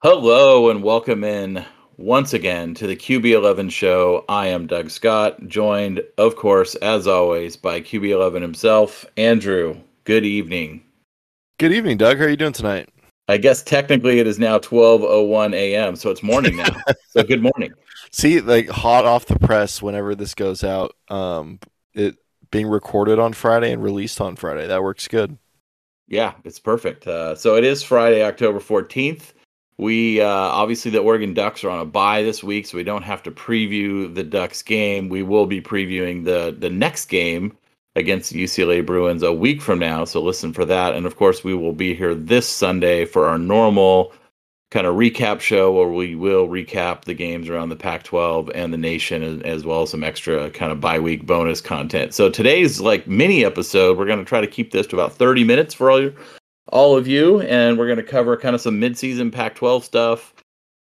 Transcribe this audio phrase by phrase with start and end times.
[0.00, 1.64] Hello and welcome in
[1.96, 4.24] once again to the QB11 show.
[4.28, 9.76] I am Doug Scott, joined, of course, as always, by QB11 himself, Andrew.
[10.04, 10.84] Good evening.
[11.58, 12.18] Good evening, Doug.
[12.18, 12.88] How are you doing tonight?
[13.26, 16.76] I guess technically it is now 12:01 a.m., so it's morning now.
[17.08, 17.72] so good morning.
[18.12, 21.58] See, like hot off the press whenever this goes out, um
[21.94, 22.18] it
[22.52, 24.68] being recorded on Friday and released on Friday.
[24.68, 25.38] That works good.
[26.06, 27.08] Yeah, it's perfect.
[27.08, 29.32] Uh, so it is Friday, October 14th.
[29.78, 33.04] We uh, obviously the Oregon Ducks are on a bye this week, so we don't
[33.04, 35.08] have to preview the Ducks game.
[35.08, 37.56] We will be previewing the the next game
[37.94, 40.04] against the UCLA Bruins a week from now.
[40.04, 43.38] So listen for that, and of course we will be here this Sunday for our
[43.38, 44.12] normal
[44.70, 48.76] kind of recap show where we will recap the games around the Pac-12 and the
[48.76, 52.12] nation, as, well as some extra kind of bye-week bonus content.
[52.12, 55.44] So today's like mini episode, we're going to try to keep this to about 30
[55.44, 56.12] minutes for all your
[56.68, 60.34] all of you, and we're going to cover kind of some midseason Pac-12 stuff,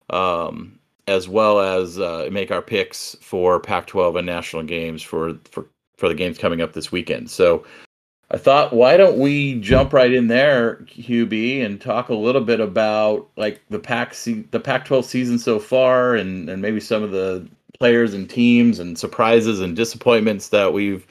[0.10, 5.66] um, as well as uh, make our picks for Pac-12 and national games for for
[5.98, 7.30] for the games coming up this weekend.
[7.30, 7.66] So.
[8.32, 12.60] I thought, why don't we jump right in there, QB, and talk a little bit
[12.60, 17.48] about like the Pac the Pac-12 season so far, and and maybe some of the
[17.78, 21.06] players and teams and surprises and disappointments that we've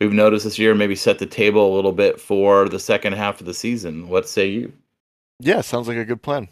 [0.00, 0.74] we've noticed this year.
[0.74, 4.08] Maybe set the table a little bit for the second half of the season.
[4.08, 4.72] What say you?
[5.40, 6.48] Yeah, sounds like a good plan.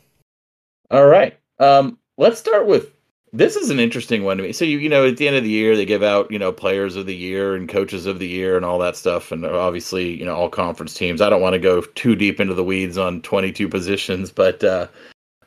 [0.91, 1.38] All right.
[1.59, 2.93] Um, let's start with
[3.34, 4.53] this is an interesting one to me.
[4.53, 6.53] So you you know at the end of the year they give out you know
[6.53, 10.16] players of the year and coaches of the year and all that stuff and obviously
[10.16, 11.21] you know all conference teams.
[11.21, 14.87] I don't want to go too deep into the weeds on 22 positions, but uh,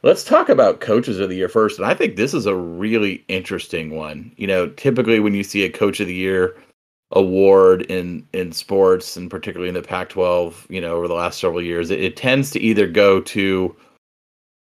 [0.03, 1.79] let's talk about coaches of the year first.
[1.79, 4.33] And I think this is a really interesting one.
[4.35, 6.55] You know, typically when you see a coach of the year
[7.11, 11.61] award in in sports and particularly in the Pac-12, you know, over the last several
[11.61, 13.75] years, it, it tends to either go to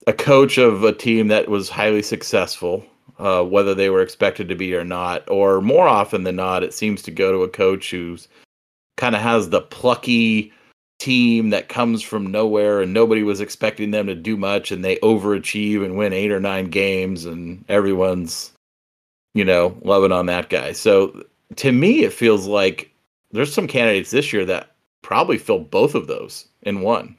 [0.07, 2.85] a coach of a team that was highly successful
[3.19, 5.29] uh, whether they were expected to be or not.
[5.29, 8.29] Or more often than not, it seems to go to a coach who's
[8.97, 10.53] kind of has the plucky
[10.99, 14.97] team that comes from nowhere and nobody was expecting them to do much and they
[14.97, 18.51] overachieve and win eight or nine games and everyone's
[19.35, 21.23] you know loving on that guy so
[21.55, 22.93] to me it feels like
[23.31, 27.17] there's some candidates this year that probably fill both of those in one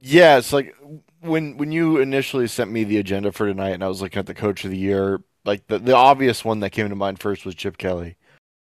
[0.00, 0.74] yeah it's like
[1.20, 4.26] when when you initially sent me the agenda for tonight and I was looking at
[4.26, 7.44] the coach of the year, like the, the obvious one that came to mind first
[7.44, 8.16] was Chip Kelly.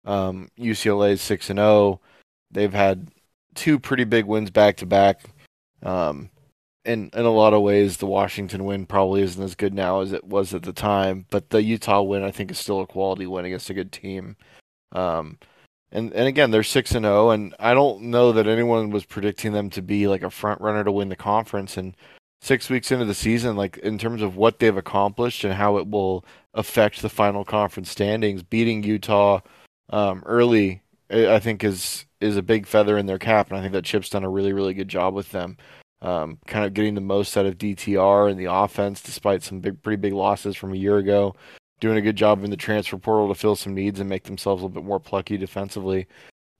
[0.04, 1.68] Um, UCLA six and zero.
[1.68, 2.00] Oh.
[2.50, 3.08] They've had
[3.54, 5.24] two pretty big wins back to back.
[5.82, 6.30] Um,
[6.84, 10.12] in in a lot of ways, the Washington win probably isn't as good now as
[10.12, 13.26] it was at the time, but the Utah win I think is still a quality
[13.26, 14.36] win against a good team.
[14.92, 15.38] Um,
[15.92, 19.04] and and again, they're six and zero, oh, and I don't know that anyone was
[19.04, 21.76] predicting them to be like a front runner to win the conference.
[21.76, 21.96] And
[22.40, 25.88] six weeks into the season, like in terms of what they've accomplished and how it
[25.88, 29.40] will affect the final conference standings, beating Utah
[29.90, 33.72] um, early, I think is is a big feather in their cap, and I think
[33.72, 35.56] that Chip's done a really really good job with them.
[36.02, 39.82] Um, kind of getting the most out of DTR and the offense, despite some big,
[39.82, 41.34] pretty big losses from a year ago.
[41.80, 44.62] Doing a good job in the transfer portal to fill some needs and make themselves
[44.62, 46.06] a little bit more plucky defensively.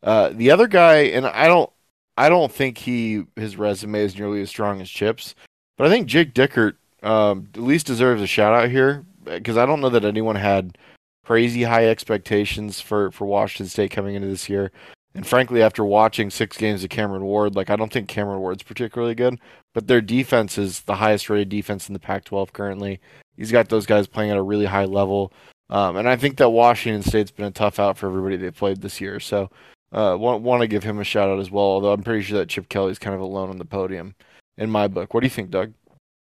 [0.03, 1.71] Uh, the other guy, and I don't,
[2.17, 5.35] I don't think he his resume is nearly as strong as Chips,
[5.77, 9.67] but I think Jake Dickert um, at least deserves a shout out here because I
[9.67, 10.79] don't know that anyone had
[11.25, 14.71] crazy high expectations for, for Washington State coming into this year.
[15.15, 18.63] And frankly, after watching six games of Cameron Ward, like I don't think Cameron Ward's
[18.63, 19.41] particularly good,
[19.75, 23.01] but their defense is the highest rated defense in the Pac-12 currently.
[23.37, 25.33] He's got those guys playing at a really high level,
[25.71, 28.81] um, and I think that Washington State's been a tough out for everybody they played
[28.81, 29.21] this year.
[29.21, 29.51] So,
[29.93, 31.65] uh, want want to give him a shout out as well.
[31.65, 34.15] Although I'm pretty sure that Chip Kelly's kind of alone on the podium
[34.59, 35.15] in my book.
[35.15, 35.73] What do you think, Doug?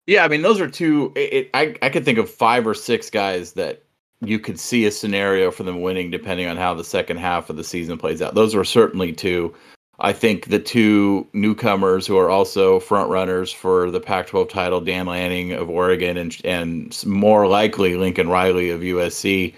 [0.07, 1.11] Yeah, I mean, those are two.
[1.15, 3.83] It, it, I I could think of five or six guys that
[4.21, 7.55] you could see a scenario for them winning, depending on how the second half of
[7.55, 8.35] the season plays out.
[8.35, 9.53] Those are certainly two.
[10.01, 15.05] I think the two newcomers who are also front runners for the Pac-12 title, Dan
[15.05, 19.53] Lanning of Oregon and and more likely Lincoln Riley of USC,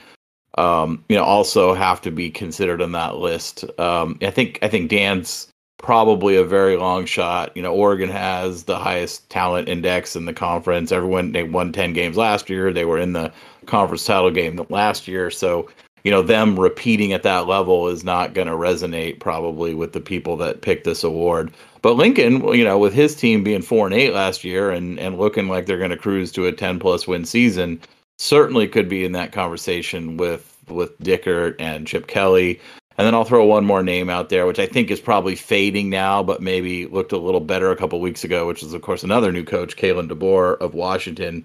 [0.58, 3.64] um, you know, also have to be considered on that list.
[3.80, 5.48] Um, I think I think Dan's
[5.78, 7.56] probably a very long shot.
[7.56, 10.92] You know, Oregon has the highest talent index in the conference.
[10.92, 12.74] Everyone they won ten games last year.
[12.74, 13.32] They were in the
[13.66, 15.70] conference title game last year, so
[16.04, 20.02] you know them repeating at that level is not going to resonate probably with the
[20.02, 21.52] people that picked this award.
[21.82, 25.18] But lincoln you know with his team being four and eight last year and and
[25.18, 27.80] looking like they're going to cruise to a 10 plus win season
[28.18, 32.60] certainly could be in that conversation with with dickert and chip kelly.
[32.98, 35.90] And then I'll throw one more name out there, which I think is probably fading
[35.90, 39.04] now, but maybe looked a little better a couple weeks ago, which is of course
[39.04, 41.44] another new coach, Kalen DeBoer of Washington,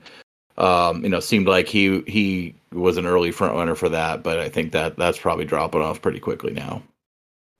[0.58, 4.38] um, you know, seemed like he he was an early front runner for that, but
[4.38, 6.82] I think that that's probably dropping off pretty quickly now.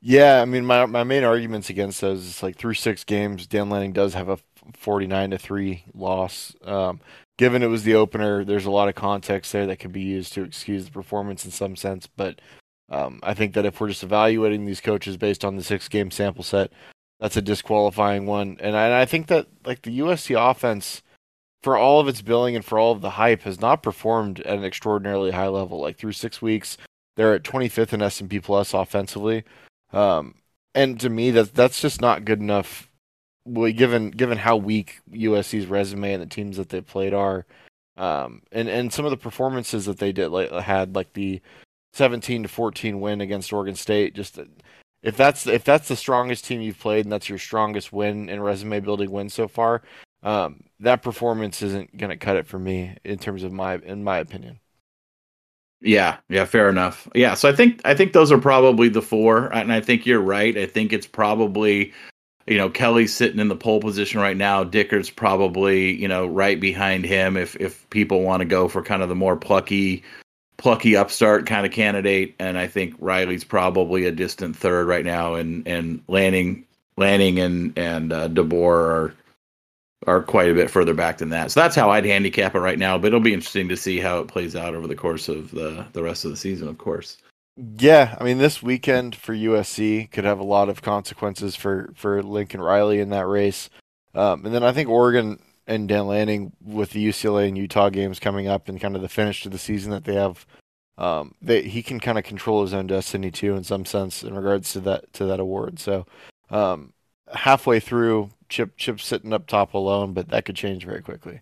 [0.01, 3.71] Yeah, I mean, my my main arguments against those is like through six games, Dan
[3.71, 4.39] Lanning does have a
[4.77, 6.55] forty nine to three loss.
[6.65, 7.01] Um,
[7.39, 10.33] given it was the opener, there's a lot of context there that could be used
[10.35, 12.07] to excuse the performance in some sense.
[12.09, 12.41] But
[12.91, 16.11] um, I think that if we're just evaluating these coaches based on the six game
[16.11, 16.73] sample set,
[17.21, 18.57] that's a disqualifying one.
[18.61, 21.03] And I, and I think that like the USC offense
[21.63, 24.59] for all of its billing and for all of the hype, has not performed at
[24.59, 25.81] an extraordinarily high level.
[25.81, 26.77] Like through six weeks,
[27.17, 29.45] they're at 25th in S&P Plus offensively,
[29.93, 30.35] um,
[30.75, 32.89] and to me, that that's just not good enough.
[33.51, 37.47] Given given how weak USC's resume and the teams that they played are,
[37.97, 41.41] um, and and some of the performances that they did like, had, like the
[41.95, 44.39] 17 to 14 win against Oregon State, just
[45.03, 48.45] if that's if that's the strongest team you've played and that's your strongest win and
[48.45, 49.83] resume building win so far,
[50.23, 54.05] um, that performance isn't going to cut it for me in terms of my in
[54.05, 54.61] my opinion.
[55.81, 57.09] Yeah, yeah, fair enough.
[57.15, 60.21] Yeah, so I think I think those are probably the four, and I think you're
[60.21, 60.57] right.
[60.57, 61.93] I think it's probably
[62.47, 64.65] you know Kelly's sitting in the pole position right now.
[64.65, 69.03] Dickert's probably you know right behind him if if people want to go for kind
[69.03, 70.03] of the more plucky
[70.57, 75.35] plucky upstart kind of candidate, and I think Riley's probably a distant third right now,
[75.35, 76.67] and and Lanning
[76.97, 79.15] Lanning and and uh, DeBoer are
[80.07, 81.51] are quite a bit further back than that.
[81.51, 82.99] So that's how I'd handicap it right now.
[82.99, 85.87] But it'll be interesting to see how it plays out over the course of the
[85.93, 87.19] the rest of the season, of course.
[87.57, 92.23] Yeah, I mean this weekend for USC could have a lot of consequences for for
[92.23, 93.69] Lincoln Riley in that race,
[94.15, 98.19] um, and then I think Oregon and Dan Lanning with the UCLA and Utah games
[98.19, 100.47] coming up and kind of the finish to the season that they have.
[100.97, 104.73] Um, he can kind of control his own destiny too, in some sense, in regards
[104.73, 105.79] to that to that award.
[105.79, 106.07] So,
[106.51, 106.93] um,
[107.33, 111.41] halfway through, Chip Chip sitting up top alone, but that could change very quickly.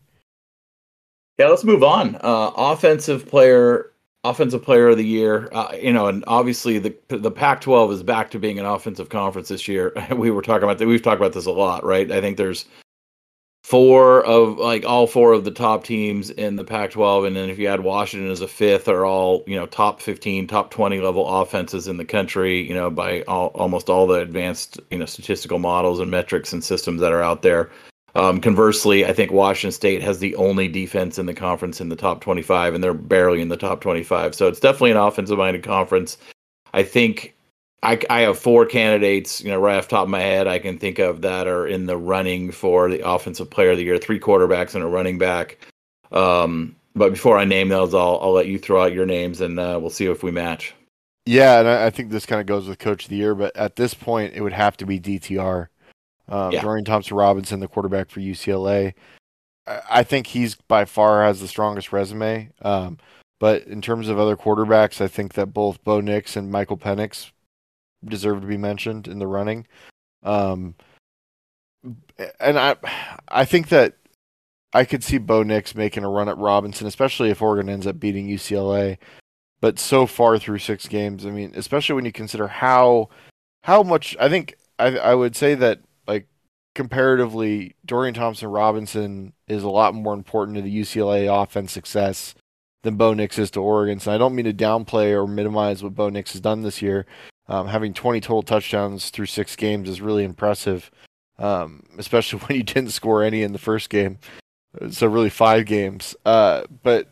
[1.38, 2.16] Yeah, let's move on.
[2.16, 3.92] Uh, offensive player,
[4.24, 5.48] offensive player of the year.
[5.52, 9.48] Uh, you know, and obviously the the Pac-12 is back to being an offensive conference
[9.48, 9.92] this year.
[10.16, 10.86] We were talking about that.
[10.86, 12.10] We've talked about this a lot, right?
[12.10, 12.64] I think there's
[13.66, 17.58] four of like all four of the top teams in the Pac-12, and then if
[17.58, 21.26] you add Washington as a fifth, are all you know top 15, top 20 level
[21.26, 22.62] offenses in the country.
[22.62, 26.62] You know by all, almost all the advanced you know statistical models and metrics and
[26.62, 27.68] systems that are out there.
[28.14, 31.96] Um, conversely, I think Washington State has the only defense in the conference in the
[31.96, 34.34] top 25, and they're barely in the top 25.
[34.34, 36.16] So it's definitely an offensive-minded conference.
[36.72, 37.35] I think
[37.82, 40.78] I, I have four candidates, you know, right off top of my head, I can
[40.78, 44.18] think of that are in the running for the offensive player of the year, three
[44.18, 45.58] quarterbacks and a running back.
[46.10, 49.60] Um, but before I name those, I'll, I'll let you throw out your names and
[49.60, 50.74] uh, we'll see if we match.
[51.26, 53.54] Yeah, and I, I think this kind of goes with coach of the year, but
[53.56, 55.68] at this point, it would have to be DTR.
[56.28, 56.62] Um, yeah.
[56.62, 58.94] Dorian Thompson Robinson, the quarterback for UCLA.
[59.66, 62.50] I, I think he's by far has the strongest resume.
[62.62, 62.98] Um,
[63.38, 67.32] but in terms of other quarterbacks, I think that both Bo Nix and Michael Penix
[68.10, 69.66] deserve to be mentioned in the running.
[70.22, 70.74] Um,
[72.40, 72.76] and I,
[73.28, 73.94] I think that
[74.72, 78.00] I could see Bo Nix making a run at Robinson, especially if Oregon ends up
[78.00, 78.98] beating UCLA.
[79.60, 83.08] But so far through six games, I mean, especially when you consider how
[83.62, 86.28] how much I think I I would say that like
[86.74, 92.34] comparatively, Dorian Thompson Robinson is a lot more important to the UCLA offense success
[92.82, 93.98] than Bo Nix is to Oregon.
[93.98, 97.06] So I don't mean to downplay or minimize what Bo Nix has done this year,
[97.48, 100.90] um, having 20 total touchdowns through six games is really impressive,
[101.38, 104.18] um, especially when you didn't score any in the first game.
[104.90, 106.14] So, really, five games.
[106.26, 107.08] Uh, but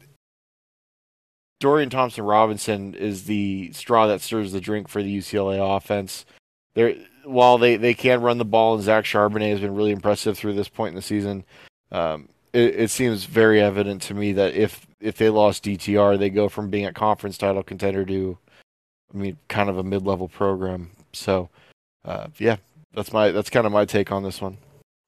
[1.61, 6.27] Dorian Thompson Robinson is the straw that stirs the drink for the UCLA offense.
[6.75, 10.37] They're, while they, they can run the ball, and Zach Charbonnet has been really impressive
[10.37, 11.45] through this point in the season,
[11.91, 16.29] um, it, it, seems very evident to me that if if they lost DTR, they
[16.29, 18.39] go from being a conference title contender to
[19.15, 20.91] I mean, kind of a mid-level program.
[21.13, 21.49] So,
[22.05, 22.57] uh, yeah,
[22.95, 24.59] That's my that's kind of my take on this one.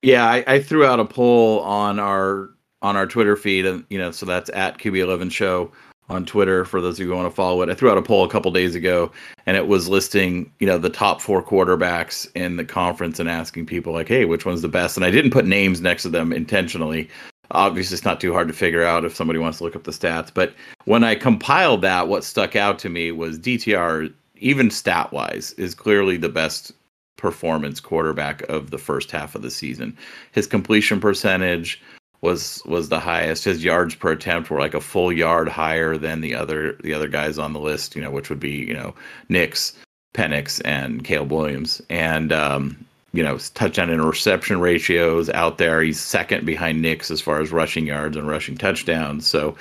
[0.02, 2.50] Yeah, I, I threw out a poll on our
[2.82, 5.72] on our Twitter feed, and you know, so that's at QB11 Show
[6.08, 7.68] on Twitter for those of you who want to follow it.
[7.68, 9.10] I threw out a poll a couple days ago,
[9.46, 13.66] and it was listing you know the top four quarterbacks in the conference and asking
[13.66, 14.96] people like, hey, which one's the best?
[14.96, 17.08] And I didn't put names next to them intentionally.
[17.50, 19.90] Obviously, it's not too hard to figure out if somebody wants to look up the
[19.90, 20.30] stats.
[20.32, 25.52] But when I compiled that, what stuck out to me was DTR, even stat wise,
[25.52, 26.72] is clearly the best
[27.16, 29.96] performance quarterback of the first half of the season.
[30.32, 31.80] His completion percentage
[32.20, 33.44] was was the highest.
[33.44, 37.08] His yards per attempt were like a full yard higher than the other the other
[37.08, 38.94] guys on the list, you know, which would be, you know,
[39.28, 39.76] Nix,
[40.14, 41.82] Penix, and Caleb Williams.
[41.90, 42.85] And um,
[43.16, 45.82] you know, touchdown and reception ratios out there.
[45.82, 49.26] He's second behind Nix as far as rushing yards and rushing touchdowns.
[49.26, 49.56] So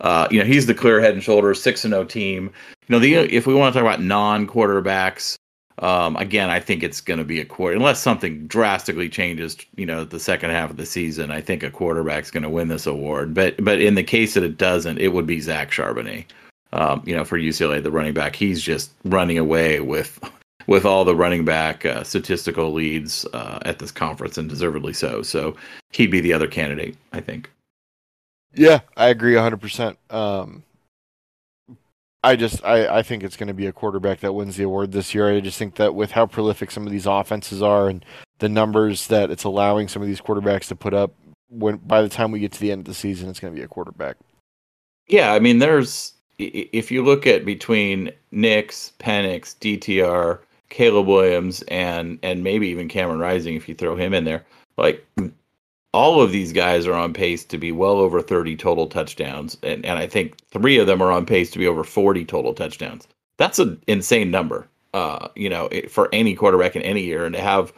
[0.00, 2.50] uh, you know, he's the clear head and shoulders, six and zero team.
[2.86, 5.36] You know, the if we want to talk about non quarterbacks,
[5.80, 9.56] um, again, I think it's going to be a quarter unless something drastically changes.
[9.76, 12.68] You know, the second half of the season, I think a quarterback's going to win
[12.68, 13.34] this award.
[13.34, 16.26] But but in the case that it doesn't, it would be Zach Charbonnet.
[16.72, 20.20] Um, you know, for UCLA, the running back, he's just running away with
[20.68, 25.22] with all the running back uh, statistical leads uh, at this conference, and deservedly so.
[25.22, 25.56] So
[25.90, 27.50] he'd be the other candidate, I think.
[28.54, 29.96] Yeah, I agree 100%.
[30.10, 30.62] Um,
[32.22, 34.92] I just I, I think it's going to be a quarterback that wins the award
[34.92, 35.32] this year.
[35.32, 38.04] I just think that with how prolific some of these offenses are and
[38.38, 41.12] the numbers that it's allowing some of these quarterbacks to put up
[41.48, 43.58] when by the time we get to the end of the season it's going to
[43.58, 44.16] be a quarterback.
[45.06, 52.18] Yeah, I mean there's if you look at between Nix, Penix, DTR, Caleb Williams and
[52.22, 54.44] and maybe even Cameron Rising if you throw him in there,
[54.76, 55.04] like
[55.94, 59.86] all of these guys are on pace to be well over 30 total touchdowns and,
[59.86, 63.08] and i think three of them are on pace to be over 40 total touchdowns.
[63.38, 67.40] That's an insane number uh, you know for any quarterback in any year and to
[67.40, 67.72] have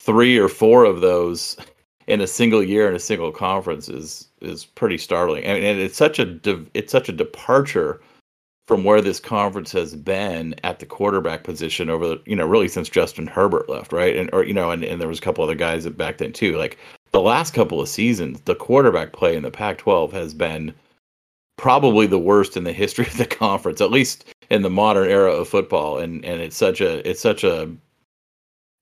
[0.00, 1.56] three or four of those
[2.06, 5.44] in a single year in a single conference is is pretty startling.
[5.44, 6.38] I mean, and it's such a
[6.74, 8.00] it's such a departure
[8.68, 12.68] from where this conference has been at the quarterback position over the, you know really
[12.68, 15.42] since Justin Herbert left right and or you know and, and there was a couple
[15.42, 16.78] other guys back then too like
[17.12, 20.74] the last couple of seasons, the quarterback play in the Pac 12 has been
[21.56, 25.32] probably the worst in the history of the conference, at least in the modern era
[25.32, 25.98] of football.
[25.98, 27.70] And and it's such a it's such a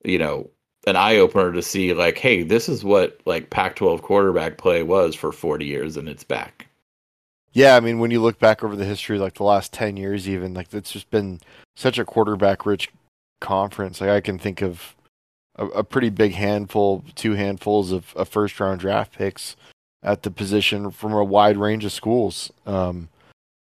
[0.04, 0.50] you know
[0.86, 4.82] an eye opener to see like, hey, this is what like Pac 12 quarterback play
[4.82, 6.65] was for 40 years, and it's back.
[7.56, 10.28] Yeah, I mean, when you look back over the history, like the last 10 years,
[10.28, 11.40] even like it's just been
[11.74, 12.90] such a quarterback rich
[13.40, 13.98] conference.
[13.98, 14.94] Like I can think of
[15.54, 19.56] a, a pretty big handful, two handfuls of, of, first round draft picks
[20.02, 22.52] at the position from a wide range of schools.
[22.66, 23.08] Um,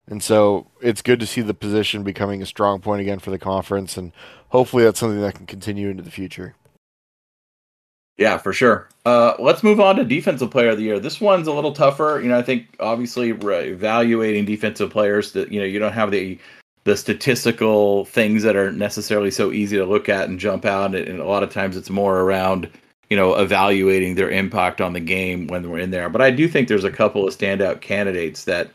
[0.07, 3.37] and so it's good to see the position becoming a strong point again for the
[3.37, 4.13] conference, and
[4.51, 6.55] hopefully that's something that can continue into the future.
[8.21, 8.87] Yeah, for sure.
[9.03, 10.99] Uh, let's move on to defensive player of the year.
[10.99, 12.19] This one's a little tougher.
[12.21, 16.37] You know, I think obviously evaluating defensive players that you know you don't have the
[16.83, 21.19] the statistical things that are necessarily so easy to look at and jump out and
[21.19, 22.69] a lot of times it's more around
[23.09, 26.47] you know evaluating their impact on the game when we're in there but i do
[26.47, 28.71] think there's a couple of standout candidates that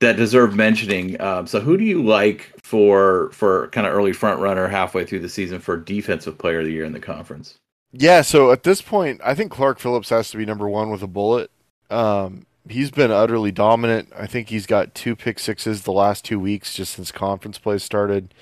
[0.00, 4.40] that deserve mentioning um, so who do you like for for kind of early front
[4.40, 7.58] runner halfway through the season for defensive player of the year in the conference
[7.92, 11.02] yeah so at this point i think clark phillips has to be number one with
[11.02, 11.50] a bullet
[11.90, 14.12] um, he's been utterly dominant.
[14.16, 17.78] I think he's got two pick sixes the last two weeks just since conference play
[17.78, 18.34] started.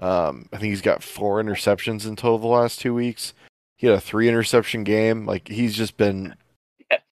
[0.00, 3.34] Um, I think he's got four interceptions in total the last two weeks.
[3.76, 5.26] He had a three interception game.
[5.26, 6.34] Like he's just been.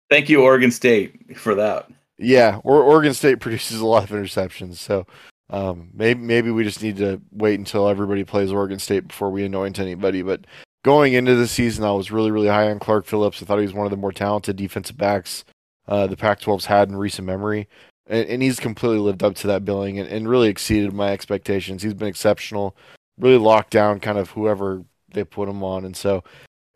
[0.09, 1.89] Thank you, Oregon State, for that.
[2.19, 5.07] Yeah, or Oregon State produces a lot of interceptions, so
[5.51, 9.45] um, maybe maybe we just need to wait until everybody plays Oregon State before we
[9.45, 10.23] anoint anybody.
[10.23, 10.47] But
[10.83, 13.43] going into the season, I was really really high on Clark Phillips.
[13.43, 15.45] I thought he was one of the more talented defensive backs
[15.89, 17.69] uh, the Pac-12's had in recent memory,
[18.07, 21.83] and, and, he's completely lived up to that billing and, and really exceeded my expectations.
[21.83, 22.77] He's been exceptional,
[23.19, 26.25] really locked down kind of whoever they put him on, and so.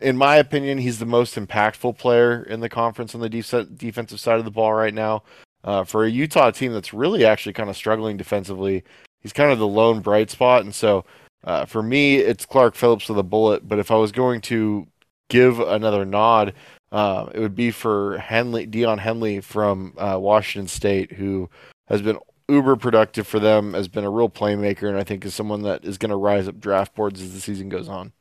[0.00, 4.18] In my opinion, he's the most impactful player in the conference on the def- defensive
[4.18, 5.22] side of the ball right now.
[5.62, 8.84] Uh, for a Utah team that's really actually kind of struggling defensively,
[9.22, 10.62] he's kind of the lone bright spot.
[10.62, 11.06] And so
[11.44, 13.68] uh, for me, it's Clark Phillips with a bullet.
[13.68, 14.86] But if I was going to
[15.28, 16.54] give another nod,
[16.92, 21.50] uh, it would be for Henley, Daiyan Henley from uh, Washington State, who
[21.88, 25.34] has been uber productive for them, has been a real playmaker, and I think is
[25.34, 28.12] someone that is going to rise up draft boards as the season goes on.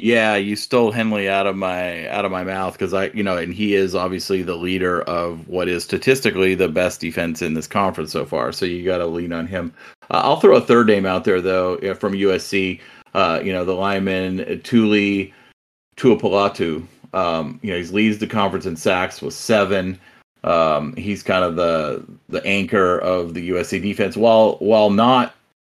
[0.00, 3.36] Yeah, you stole Henley out of my out of my mouth because I, you know,
[3.36, 7.66] and he is obviously the leader of what is statistically the best defense in this
[7.66, 8.52] conference so far.
[8.52, 9.74] So you got to lean on him.
[10.02, 12.80] Uh, I'll throw a third name out there though from USC.
[13.14, 15.34] Uh, you know, the lineman Tuli
[15.96, 16.86] Tuipulotu.
[17.12, 19.98] Um, you know, he leads the conference in sacks with seven.
[20.44, 25.34] Um, he's kind of the the anchor of the USC defense, while while not,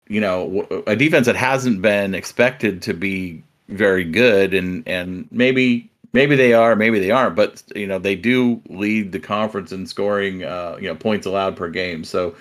[0.08, 5.90] you know, a defense that hasn't been expected to be very good, and and maybe
[6.12, 9.86] maybe they are, maybe they aren't, but you know they do lead the conference in
[9.86, 12.04] scoring, uh, you know, points allowed per game.
[12.04, 12.34] So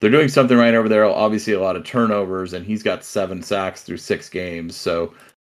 [0.00, 1.04] they're doing something right over there.
[1.04, 4.76] Obviously, a lot of turnovers, and he's got seven sacks through six games.
[4.76, 5.14] So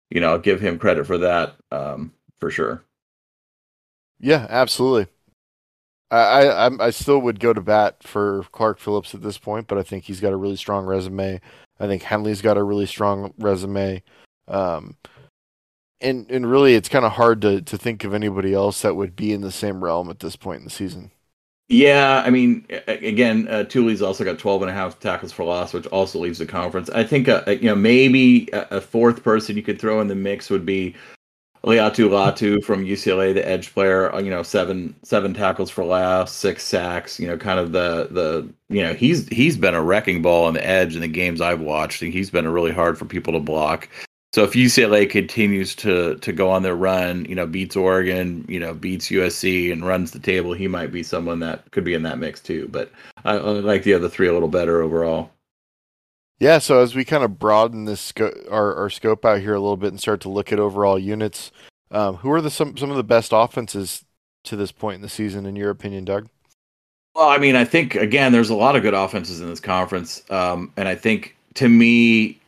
[0.10, 2.84] you know, I'll give him credit for that um, for sure.
[4.20, 5.12] Yeah, absolutely.
[6.12, 9.77] I, I I still would go to bat for Clark Phillips at this point, but
[9.77, 11.41] I think he's got a really strong resume.
[11.79, 14.03] I think Henley's got a really strong resume.
[14.48, 14.96] Um,
[16.06, 19.16] and and really, it's kind of hard to to think of anybody else that would
[19.16, 21.12] be in the same realm at this point in the season.
[21.68, 25.74] Yeah, I mean, again, uh, Tuli's also got 12 and a half tackles for loss,
[25.74, 26.92] which also leaves the conference.
[26.92, 30.14] I think, uh, you know, maybe a, a fourth person you could throw in the
[30.14, 30.94] mix would be
[31.66, 34.14] Laiatu Latu from UCLA, the edge player.
[34.14, 37.20] Uh, you know, seven seven tackles for loss, six sacks.
[37.20, 40.54] You know, kind of the the you know he's he's been a wrecking ball on
[40.54, 42.04] the edge in the games I've watched.
[42.04, 43.90] And he's been really hard for people to block.
[44.36, 48.60] So if UCLA continues to to go on their run, you know, beats Oregon, you
[48.60, 52.04] know, beats USC and runs the table, he might be someone that could be in
[52.04, 52.68] that mix too.
[52.70, 52.92] But
[53.24, 55.32] I, I like the other three a little better overall.
[56.38, 59.60] Yeah, so as we kind of broaden this sco- our, our scope out here a
[59.62, 61.54] little bit and start to look at overall units,
[61.92, 64.04] um, who are the some some of the best offenses
[64.44, 66.27] to this point in the season, in your opinion, Doug?
[67.15, 70.30] Well, I mean, I think again, there's a lot of good offenses in this conference,
[70.30, 72.42] um, and I think to me,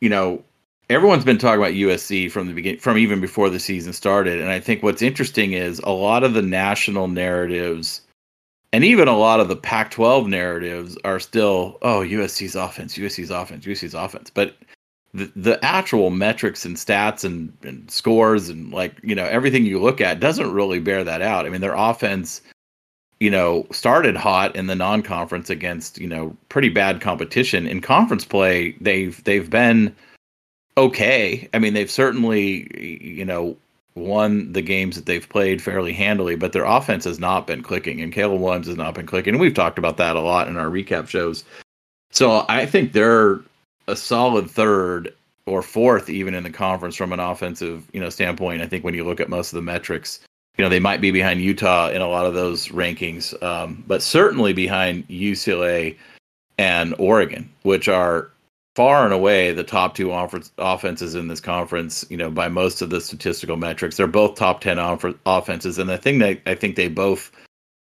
[0.00, 0.42] you know,
[0.90, 4.40] everyone's been talking about USC from the beginning, from even before the season started.
[4.40, 8.02] And I think what's interesting is a lot of the national narratives
[8.72, 13.30] and even a lot of the Pac 12 narratives are still, oh, USC's offense, USC's
[13.30, 14.30] offense, USC's offense.
[14.30, 14.56] But
[15.14, 19.80] the, the actual metrics and stats and, and scores and like, you know, everything you
[19.80, 21.46] look at doesn't really bear that out.
[21.46, 22.42] I mean, their offense,
[23.20, 27.66] you know, started hot in the non-conference against, you know, pretty bad competition.
[27.66, 29.96] In conference play, they've they've been
[30.78, 31.48] okay.
[31.52, 32.68] I mean, they've certainly,
[33.02, 33.56] you know,
[33.94, 38.00] won the games that they've played fairly handily, but their offense has not been clicking,
[38.00, 39.34] and Caleb Williams has not been clicking.
[39.34, 41.44] And we've talked about that a lot in our recap shows.
[42.10, 43.40] So I think they're
[43.86, 45.14] a solid third
[45.46, 48.62] or fourth, even in the conference from an offensive, you know, standpoint.
[48.62, 50.20] I think when you look at most of the metrics,
[50.56, 54.02] you know, they might be behind Utah in a lot of those rankings, um, but
[54.02, 55.96] certainly behind UCLA
[56.58, 58.30] and Oregon, which are
[58.78, 62.06] far and away the top two off- offenses in this conference.
[62.10, 65.90] You know, by most of the statistical metrics, they're both top ten off- offenses, and
[65.90, 67.32] the thing that I think they both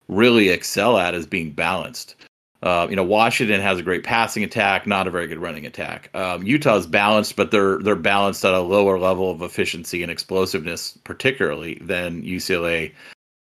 [0.07, 2.13] really excel at is being balanced.
[2.61, 6.11] Uh, you know, Washington has a great passing attack, not a very good running attack.
[6.13, 10.95] Um, Utah's balanced, but they're they're balanced at a lower level of efficiency and explosiveness,
[11.03, 12.91] particularly than UCLA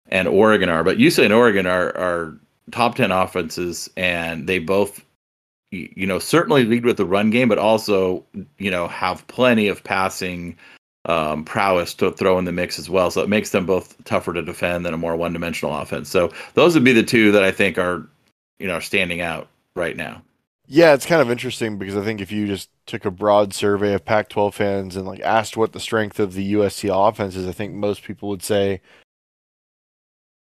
[0.10, 0.84] and Oregon are.
[0.84, 2.38] But UCLA and Oregon are are
[2.72, 5.06] top ten offenses, and they both
[5.72, 8.26] you know certainly lead with the run game, but also
[8.58, 10.58] you know have plenty of passing
[11.06, 13.12] um, prowess to throw in the mix as well.
[13.12, 16.10] So it makes them both tougher to defend than a more one dimensional offense.
[16.10, 18.08] So those would be the two that I think are
[18.60, 20.22] you know are standing out right now.
[20.72, 23.96] Yeah, it's kind of interesting because I think if you just took a broad survey
[23.96, 27.54] of Pac-12 fans and like asked what the strength of the USC offense is, I
[27.54, 28.80] think most people would say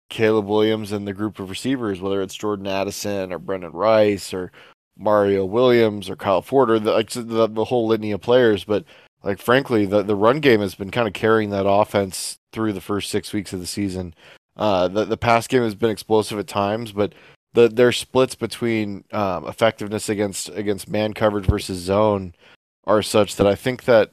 [0.10, 4.52] Caleb Williams and the group of receivers, whether it's Jordan Addison or Brenden Rice or
[4.98, 8.64] Mario Williams or Kyle Porter, the, like the, the whole litany of players.
[8.64, 8.86] But
[9.24, 12.82] like frankly, the the run game has been kind of carrying that offense through the
[12.82, 14.14] first six weeks of the season.
[14.56, 17.14] Uh, the the pass game has been explosive at times, but
[17.54, 22.34] the their splits between um, effectiveness against against man coverage versus zone
[22.86, 24.12] are such that I think that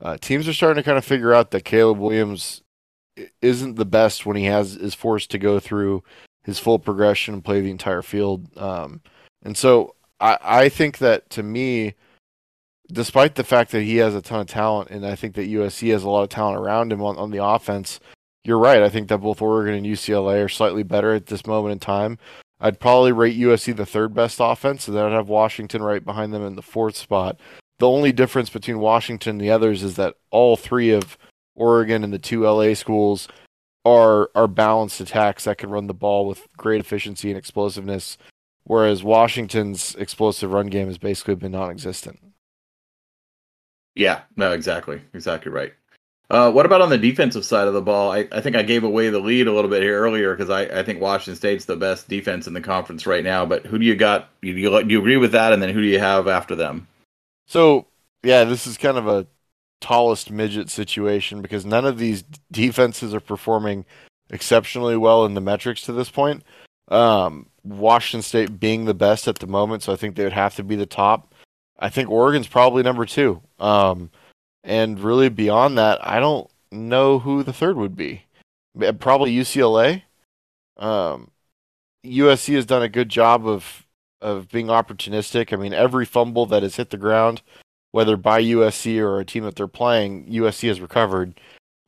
[0.00, 2.62] uh, teams are starting to kind of figure out that Caleb Williams
[3.40, 6.02] isn't the best when he has is forced to go through
[6.44, 8.46] his full progression and play the entire field.
[8.56, 9.00] Um,
[9.42, 11.94] and so I, I think that to me,
[12.92, 15.90] despite the fact that he has a ton of talent, and I think that USC
[15.92, 18.00] has a lot of talent around him on, on the offense,
[18.44, 18.82] you're right.
[18.82, 22.18] I think that both Oregon and UCLA are slightly better at this moment in time.
[22.60, 26.32] I'd probably rate USC the third best offense, and then I'd have Washington right behind
[26.32, 27.38] them in the fourth spot.
[27.78, 31.18] The only difference between Washington and the others is that all three of
[31.54, 33.28] Oregon and the two LA schools
[33.84, 38.16] are are balanced attacks that can run the ball with great efficiency and explosiveness
[38.64, 42.20] whereas Washington's explosive run game has basically been non-existent.
[43.94, 45.72] Yeah, no, exactly, exactly right.
[46.30, 48.10] Uh, what about on the defensive side of the ball?
[48.10, 50.62] I, I think I gave away the lead a little bit here earlier because I,
[50.80, 53.44] I think Washington State's the best defense in the conference right now.
[53.44, 54.30] But who do you got?
[54.40, 55.52] You, you, you agree with that?
[55.52, 56.88] And then who do you have after them?
[57.46, 57.86] So
[58.22, 59.26] yeah, this is kind of a
[59.80, 63.84] tallest midget situation because none of these defenses are performing
[64.30, 66.42] exceptionally well in the metrics to this point.
[66.88, 70.54] Um, Washington State being the best at the moment, so I think they would have
[70.56, 71.34] to be the top.
[71.78, 73.42] I think Oregon's probably number two.
[73.58, 74.10] Um,
[74.62, 78.24] and really beyond that, I don't know who the third would be.
[78.98, 80.02] Probably UCLA.
[80.76, 81.30] Um,
[82.04, 83.86] USC has done a good job of
[84.20, 85.52] of being opportunistic.
[85.52, 87.42] I mean, every fumble that has hit the ground,
[87.92, 91.38] whether by USC or a team that they're playing, USC has recovered,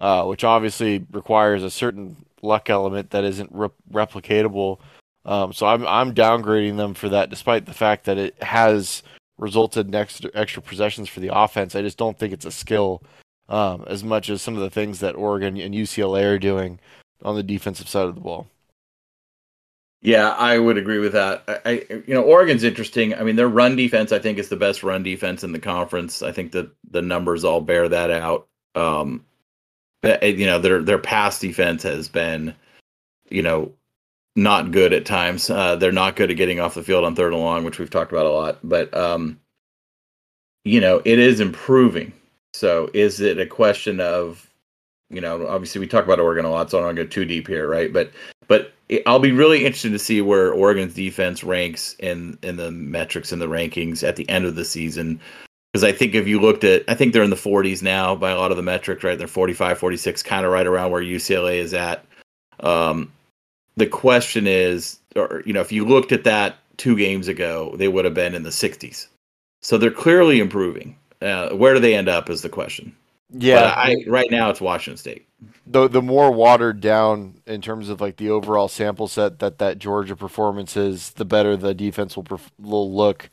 [0.00, 4.78] uh, which obviously requires a certain luck element that isn't re- replicatable.
[5.26, 9.02] Um, so I'm I'm downgrading them for that, despite the fact that it has
[9.38, 11.74] resulted in extra, extra possessions for the offense.
[11.74, 13.02] I just don't think it's a skill
[13.48, 16.78] um, as much as some of the things that Oregon and UCLA are doing
[17.22, 18.46] on the defensive side of the ball.
[20.02, 21.42] Yeah, I would agree with that.
[21.48, 23.14] I, I, you know, Oregon's interesting.
[23.14, 26.22] I mean, their run defense, I think, is the best run defense in the conference.
[26.22, 28.46] I think that the numbers all bear that out.
[28.76, 29.24] Um,
[30.22, 32.54] you know, their their pass defense has been,
[33.30, 33.72] you know,
[34.36, 35.50] not good at times.
[35.50, 37.90] Uh, they're not good at getting off the field on third and long, which we've
[37.90, 38.58] talked about a lot.
[38.62, 39.40] But um,
[40.64, 42.12] you know, it is improving.
[42.52, 44.50] So, is it a question of,
[45.10, 47.48] you know, obviously we talk about Oregon a lot, so I don't go too deep
[47.48, 47.92] here, right?
[47.92, 48.12] But
[48.48, 48.72] but
[49.06, 53.40] I'll be really interested to see where Oregon's defense ranks in in the metrics and
[53.40, 55.20] the rankings at the end of the season.
[55.72, 58.30] Because I think if you looked at, I think they're in the 40s now by
[58.30, 59.18] a lot of the metrics, right?
[59.18, 62.02] They're 45, 46, kind of right around where UCLA is at.
[62.60, 63.12] Um,
[63.76, 67.88] the question is, or you know, if you looked at that two games ago, they
[67.88, 69.08] would have been in the 60s.
[69.62, 70.96] So they're clearly improving.
[71.22, 72.94] Uh, where do they end up is the question.
[73.30, 75.26] Yeah, I, right now it's Washington State.
[75.66, 79.78] The the more watered down in terms of like the overall sample set that that
[79.78, 83.28] Georgia performance is, the better the defense will perf- will look,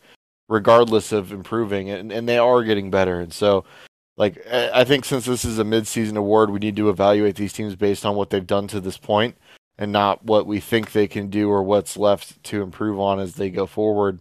[0.50, 3.20] regardless of improving, and and they are getting better.
[3.20, 3.66] And so,
[4.18, 7.76] like I think since this is a midseason award, we need to evaluate these teams
[7.76, 9.36] based on what they've done to this point,
[9.78, 13.36] and not what we think they can do or what's left to improve on as
[13.36, 14.20] they go forward.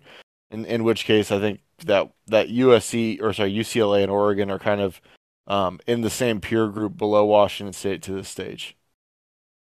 [0.50, 4.58] In in which case, I think that that USC or sorry UCLA and Oregon are
[4.58, 5.00] kind of
[5.46, 8.76] um, in the same peer group below Washington State to this stage.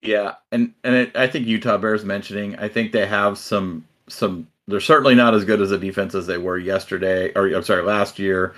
[0.03, 2.57] Yeah, and and it, I think Utah bears mentioning.
[2.57, 4.49] I think they have some some.
[4.67, 7.83] They're certainly not as good as a defense as they were yesterday, or I'm sorry,
[7.83, 8.55] last year,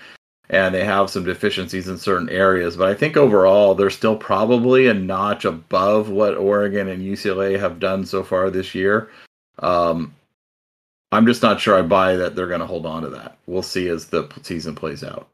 [0.48, 2.76] and they have some deficiencies in certain areas.
[2.76, 7.80] But I think overall, they're still probably a notch above what Oregon and UCLA have
[7.80, 9.10] done so far this year.
[9.58, 10.14] Um,
[11.12, 13.38] I'm just not sure I buy that they're going to hold on to that.
[13.46, 15.28] We'll see as the season plays out.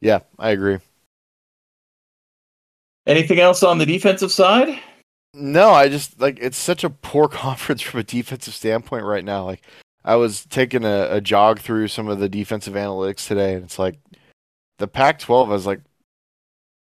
[0.00, 0.78] Yeah, I agree.
[3.06, 4.78] Anything else on the defensive side?
[5.34, 9.44] No, I just like it's such a poor conference from a defensive standpoint right now.
[9.44, 9.62] Like
[10.08, 13.78] I was taking a, a jog through some of the defensive analytics today, and it's
[13.78, 13.98] like
[14.78, 15.82] the Pac-12 has like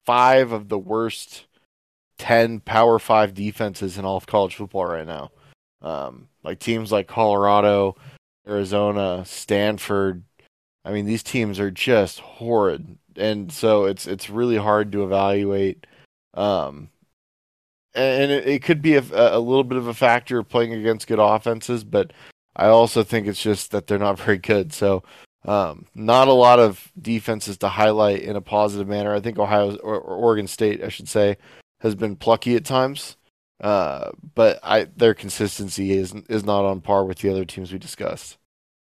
[0.05, 1.45] five of the worst
[2.17, 5.31] ten Power Five defenses in all of college football right now.
[5.81, 7.97] Um, like teams like Colorado,
[8.47, 10.23] Arizona, Stanford.
[10.85, 15.85] I mean, these teams are just horrid and so it's it's really hard to evaluate.
[16.33, 16.89] Um,
[17.95, 21.19] and it, it could be a, a little bit of a factor playing against good
[21.19, 22.13] offenses, but
[22.57, 24.73] I also think it's just that they're not very good.
[24.73, 25.03] So
[25.45, 29.13] um, not a lot of defenses to highlight in a positive manner.
[29.13, 31.37] I think Ohio or, or Oregon State, I should say,
[31.79, 33.15] has been plucky at times,
[33.61, 37.79] uh, but I their consistency is is not on par with the other teams we
[37.79, 38.37] discussed.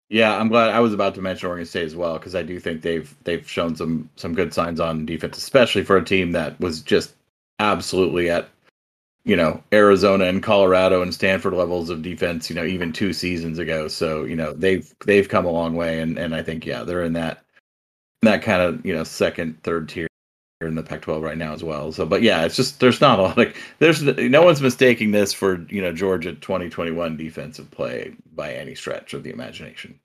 [0.10, 2.60] Yeah, I'm glad I was about to mention Oregon State as well because I do
[2.60, 6.60] think they've they've shown some some good signs on defense, especially for a team that
[6.60, 7.16] was just
[7.58, 8.50] absolutely at
[9.26, 13.60] you know Arizona and Colorado and Stanford levels of defense, you know, even two seasons
[13.60, 13.88] ago.
[13.88, 17.04] So you know they've they've come a long way, and and I think yeah they're
[17.04, 17.44] in that
[18.22, 20.08] that kind of you know second third tier
[20.62, 21.92] in the Pac-12 right now as well.
[21.92, 25.34] So, but yeah, it's just there's not a lot like there's no one's mistaking this
[25.34, 30.00] for you know Georgia 2021 defensive play by any stretch of the imagination.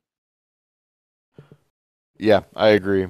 [2.18, 3.06] Yeah, I agree.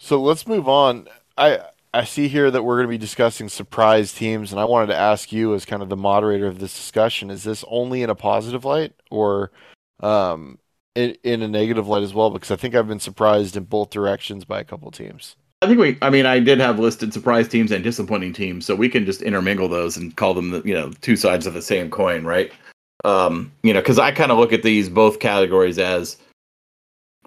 [0.00, 1.08] So let's move on.
[1.36, 1.60] I
[1.94, 4.96] I see here that we're going to be discussing surprise teams, and I wanted to
[4.96, 8.14] ask you, as kind of the moderator of this discussion, is this only in a
[8.14, 9.52] positive light or
[10.00, 10.58] um,
[10.94, 12.30] in, in a negative light as well?
[12.30, 15.36] Because I think I've been surprised in both directions by a couple teams.
[15.60, 15.98] I think we.
[16.00, 19.20] I mean, I did have listed surprise teams and disappointing teams, so we can just
[19.20, 22.50] intermingle those and call them, the, you know, two sides of the same coin, right?
[23.04, 26.16] Um, you know, because I kind of look at these both categories as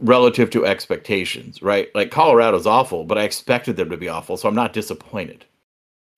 [0.02, 1.90] relative to expectations, right?
[1.96, 5.46] Like Colorado's awful, but I expected them to be awful, so I'm not disappointed.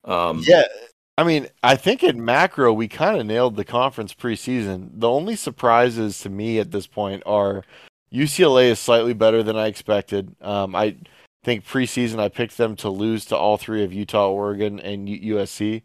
[0.04, 0.64] Um, yeah,
[1.18, 4.90] I mean, I think in macro we kind of nailed the conference preseason.
[4.94, 7.64] The only surprises to me at this point are
[8.12, 10.34] UCLA is slightly better than I expected.
[10.40, 10.96] Um, I
[11.42, 15.82] think preseason I picked them to lose to all three of Utah, Oregon, and USC,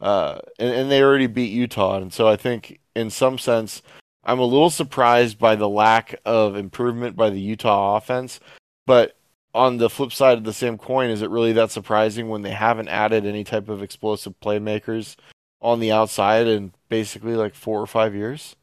[0.00, 1.98] uh, and, and they already beat Utah.
[1.98, 3.82] And so I think in some sense
[4.24, 8.40] I'm a little surprised by the lack of improvement by the Utah offense,
[8.86, 9.16] but
[9.54, 12.50] on the flip side of the same coin, is it really that surprising when they
[12.50, 15.16] haven't added any type of explosive playmakers
[15.60, 18.56] on the outside in basically like four or five years?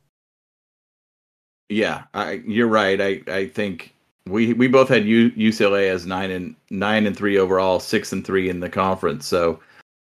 [1.69, 2.99] Yeah, I, you're right.
[2.99, 3.93] I, I think
[4.25, 8.25] we we both had U, UCLA as nine and nine and three overall, six and
[8.25, 9.27] three in the conference.
[9.27, 9.59] So,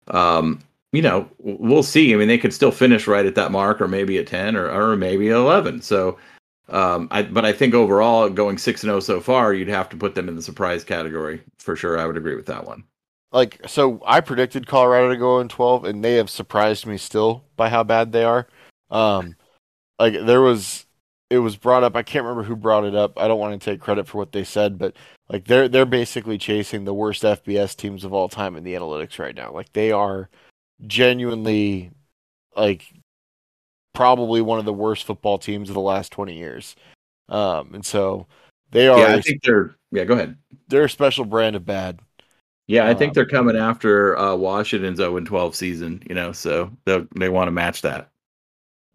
[0.08, 0.60] um,
[0.92, 2.12] you know, we'll see.
[2.12, 4.70] I mean, they could still finish right at that mark, or maybe at ten, or
[4.70, 5.80] or maybe eleven.
[5.80, 6.18] So,
[6.68, 9.88] um, I but I think overall, going six and zero oh so far, you'd have
[9.90, 11.98] to put them in the surprise category for sure.
[11.98, 12.84] I would agree with that one.
[13.32, 17.44] Like, so I predicted Colorado to go in twelve, and they have surprised me still
[17.56, 18.46] by how bad they are.
[18.90, 19.36] Um,
[19.98, 20.84] like there was,
[21.30, 21.96] it was brought up.
[21.96, 23.18] I can't remember who brought it up.
[23.18, 24.94] I don't want to take credit for what they said, but
[25.30, 29.18] like they're they're basically chasing the worst FBS teams of all time in the analytics
[29.18, 29.50] right now.
[29.50, 30.28] Like they are
[30.86, 31.90] genuinely
[32.56, 32.84] like
[33.94, 36.76] probably one of the worst football teams of the last 20 years.
[37.28, 38.26] Um, and so
[38.70, 38.98] they are.
[38.98, 39.76] Yeah, I think they're.
[39.90, 40.36] Yeah, go ahead.
[40.68, 42.00] They're a special brand of bad.
[42.66, 46.02] Yeah, I think um, they're coming after uh, Washington's 0 12 season.
[46.08, 48.08] You know, so they they want to match that.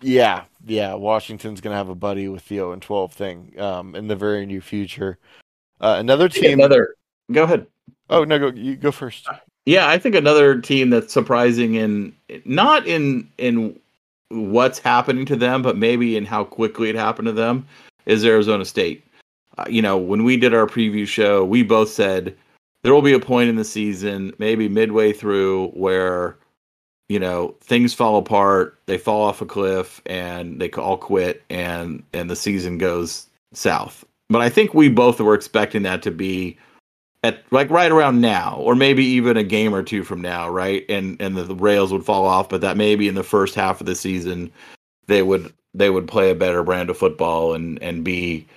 [0.02, 0.94] Yeah, yeah.
[0.94, 4.62] Washington's gonna have a buddy with the 0 12 thing um, in the very near
[4.62, 5.20] future.
[5.80, 6.60] Uh, another team.
[6.60, 6.96] Another.
[7.32, 7.68] Go ahead.
[8.10, 9.28] Oh no, go you go first.
[9.68, 13.78] Yeah, I think another team that's surprising in not in in
[14.30, 17.68] what's happening to them, but maybe in how quickly it happened to them
[18.06, 19.06] is Arizona State.
[19.58, 22.34] Uh, you know, when we did our preview show, we both said
[22.84, 26.38] there will be a point in the season, maybe midway through, where
[27.10, 32.02] you know things fall apart, they fall off a cliff, and they all quit, and
[32.14, 34.06] and the season goes south.
[34.30, 36.58] But I think we both were expecting that to be
[37.28, 40.86] at like right around now, or maybe even a game or two from now, right?
[40.90, 43.88] And and the, rails would fall off, but that maybe in the first half of
[43.88, 44.52] the season
[45.08, 48.48] they would they would play a better brand of football and and be,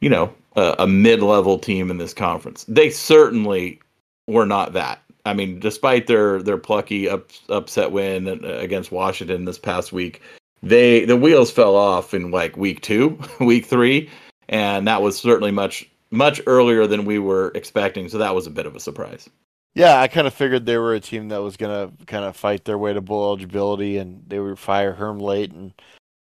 [0.00, 2.64] you know, a, a mid level team in this conference.
[2.68, 3.80] They certainly
[4.26, 5.02] were not that.
[5.24, 10.22] I mean, despite their their plucky up, upset win against Washington this past week,
[10.62, 14.08] they the wheels fell off in like week two, week three,
[14.48, 18.08] and that was certainly much much earlier than we were expecting.
[18.08, 19.28] So that was a bit of a surprise.
[19.74, 22.36] Yeah, I kind of figured they were a team that was going to kind of
[22.36, 25.72] fight their way to bowl eligibility, and they would fire Herm late, and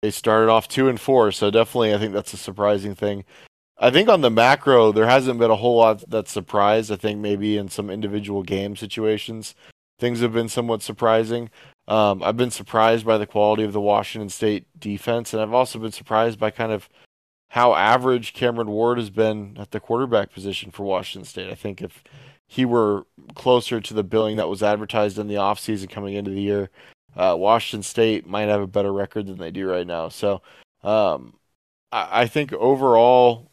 [0.01, 1.31] they started off two and four.
[1.31, 3.23] So definitely, I think that's a surprising thing.
[3.79, 6.91] I think on the macro, there hasn't been a whole lot that surprised.
[6.91, 9.55] I think maybe in some individual game situations,
[9.97, 11.49] things have been somewhat surprising.
[11.87, 15.79] Um, I've been surprised by the quality of the Washington State defense, and I've also
[15.79, 16.89] been surprised by kind of
[17.49, 21.49] how average Cameron Ward has been at the quarterback position for Washington State.
[21.49, 22.03] I think if
[22.45, 23.05] he were
[23.35, 26.69] closer to the billing that was advertised in the offseason coming into the year,
[27.15, 30.09] uh, Washington State might have a better record than they do right now.
[30.09, 30.41] So
[30.83, 31.33] um,
[31.91, 33.49] I, I, think overall,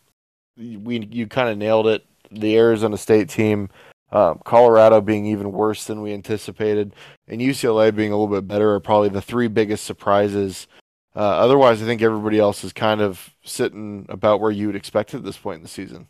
[0.57, 2.05] we you kind of nailed it.
[2.31, 3.71] The Arizona State team,
[4.13, 6.95] um, Colorado being even worse than we anticipated,
[7.29, 10.67] and UCLA being a little bit better are probably the three biggest surprises
[11.17, 15.15] uh, otherwise, I think everybody else is kind of sitting about where you would expect
[15.15, 16.09] at this point in the season.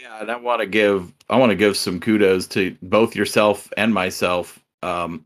[0.00, 3.72] Yeah, and I want to give I want to give some kudos to both yourself
[3.76, 5.24] and myself um,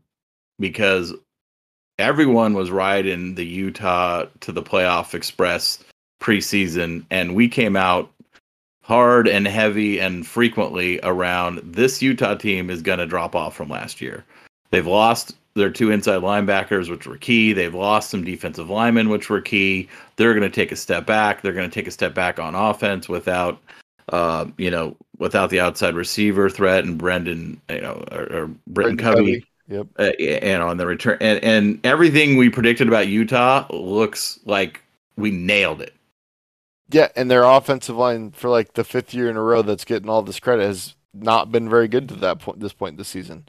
[0.59, 1.13] because
[1.99, 5.79] everyone was riding the Utah to the playoff express
[6.21, 8.11] preseason, and we came out
[8.83, 13.69] hard and heavy and frequently around this Utah team is going to drop off from
[13.69, 14.25] last year.
[14.71, 17.53] They've lost their two inside linebackers, which were key.
[17.53, 19.89] They've lost some defensive linemen, which were key.
[20.15, 21.41] They're going to take a step back.
[21.41, 23.59] They're going to take a step back on offense without,
[24.09, 28.97] uh, you know, without the outside receiver threat and Brendan, you know, or, or Britain
[28.97, 29.45] Covey.
[29.67, 29.87] Yep.
[29.97, 34.81] Uh, and on the return, and, and everything we predicted about Utah looks like
[35.15, 35.93] we nailed it.
[36.89, 40.09] Yeah, and their offensive line for like the fifth year in a row that's getting
[40.09, 42.59] all this credit has not been very good to that point.
[42.59, 43.45] This point this season.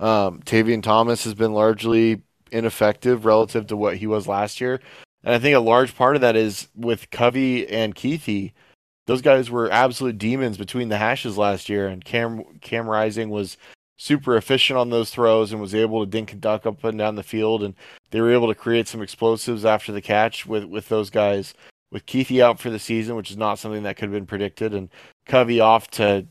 [0.00, 4.80] Um, Tavion Thomas has been largely ineffective relative to what he was last year.
[5.24, 8.52] And I think a large part of that is with Covey and Kuithe.
[9.06, 13.56] Those guys were absolute demons between the hashes last year, and Cam Cam Rising was
[13.96, 17.16] super efficient on those throws and was able to dink and duck up and down
[17.16, 17.74] the field, and
[18.10, 21.54] they were able to create some explosives after the catch with with those guys.
[21.90, 24.74] With Kuithe out for the season, which is not something that could have been predicted,
[24.74, 24.90] and
[25.24, 26.26] Covey off to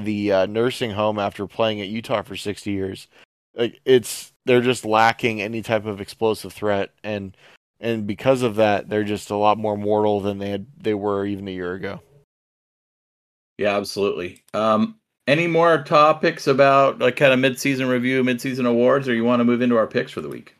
[0.00, 3.08] the uh, nursing home after playing at Utah for 60 years.
[3.54, 7.36] Like it's they're just lacking any type of explosive threat and
[7.80, 11.24] and because of that they're just a lot more mortal than they had they were
[11.24, 12.00] even a year ago.
[13.58, 14.42] Yeah, absolutely.
[14.52, 19.40] Um, any more topics about like kind of mid-season review, mid-season awards, or you want
[19.40, 20.56] to move into our picks for the week?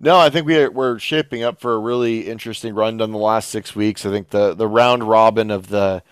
[0.00, 3.50] No, I think we we're shaping up for a really interesting run down the last
[3.50, 4.04] six weeks.
[4.04, 6.02] I think the the round robin of the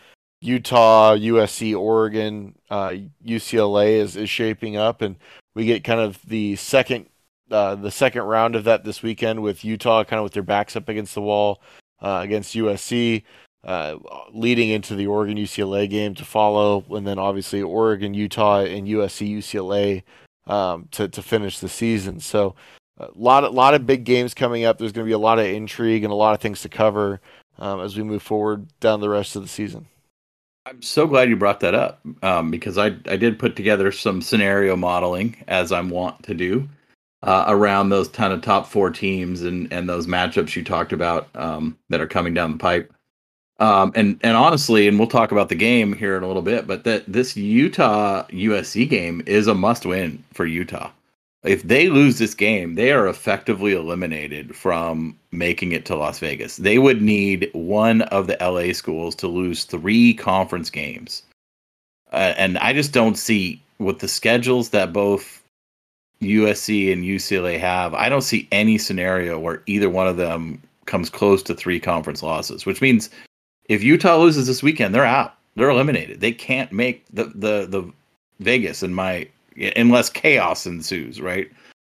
[0.40, 5.16] Utah, USC, Oregon, uh, UCLA is is shaping up, and
[5.54, 7.06] we get kind of the second
[7.50, 10.76] uh, the second round of that this weekend with Utah kind of with their backs
[10.76, 11.60] up against the wall
[12.00, 13.22] uh, against USC,
[13.64, 13.96] uh,
[14.32, 19.36] leading into the Oregon UCLA game to follow, and then obviously Oregon, Utah, and USC
[19.38, 20.02] UCLA
[20.46, 22.20] um, to to finish the season.
[22.20, 22.54] So
[22.98, 24.78] a lot of lot of big games coming up.
[24.78, 27.20] There's going to be a lot of intrigue and a lot of things to cover
[27.58, 29.86] um, as we move forward down the rest of the season.
[30.70, 34.22] I'm so glad you brought that up um, because I I did put together some
[34.22, 36.68] scenario modeling as I'm wont to do
[37.24, 41.28] uh, around those kind of top four teams and and those matchups you talked about
[41.34, 42.92] um, that are coming down the pipe.
[43.58, 46.68] Um, and and honestly, and we'll talk about the game here in a little bit,
[46.68, 50.92] but that this Utah USC game is a must win for Utah
[51.42, 56.56] if they lose this game, they are effectively eliminated from making it to Las Vegas.
[56.56, 61.22] They would need one of the LA schools to lose three conference games.
[62.12, 65.42] Uh, and I just don't see with the schedules that both
[66.20, 71.08] USC and UCLA have, I don't see any scenario where either one of them comes
[71.08, 73.08] close to three conference losses, which means
[73.70, 75.34] if Utah loses this weekend, they're out.
[75.54, 76.20] They're eliminated.
[76.20, 77.92] They can't make the the the
[78.40, 79.28] Vegas in my
[79.76, 81.50] unless chaos ensues, right?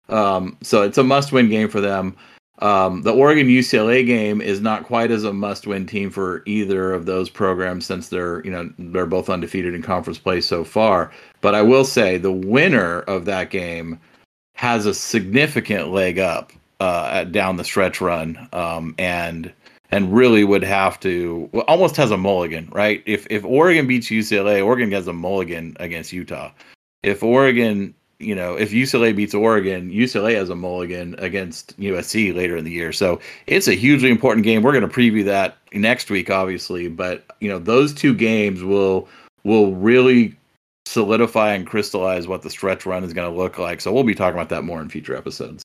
[0.09, 2.17] Um, so it's a must-win game for them.
[2.61, 7.05] Um, the Oregon UCLA game is not quite as a must-win team for either of
[7.05, 11.13] those programs since they're you know they're both undefeated in conference play so far.
[11.43, 14.01] But I will say the winner of that game
[14.55, 19.53] has a significant leg up uh, down the stretch run, um, and
[19.91, 23.03] and really would have to almost has a mulligan, right?
[23.05, 26.53] If if Oregon beats UCLA, Oregon has a mulligan against Utah
[27.07, 32.57] if Oregon, you know, if UCLA beats Oregon, UCLA has a mulligan against USC later
[32.57, 32.93] in the year.
[32.93, 34.63] So it's a hugely important game.
[34.63, 39.09] We're going to preview that next week, obviously, but you know, those two games will
[39.45, 40.37] will really
[40.85, 43.81] solidify and crystallize what the stretch run is going to look like.
[43.81, 45.63] So we'll be talking about that more in future episodes.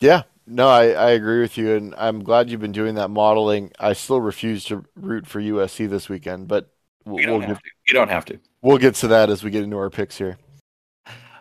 [0.00, 3.70] Yeah, no, I, I agree with you, and I'm glad you've been doing that modeling.
[3.78, 7.62] I still refuse to root for USC this weekend, but we'll, you don't we'll have
[7.62, 7.70] to.
[7.86, 8.40] You don't have to.
[8.64, 10.38] We'll get to that as we get into our picks here.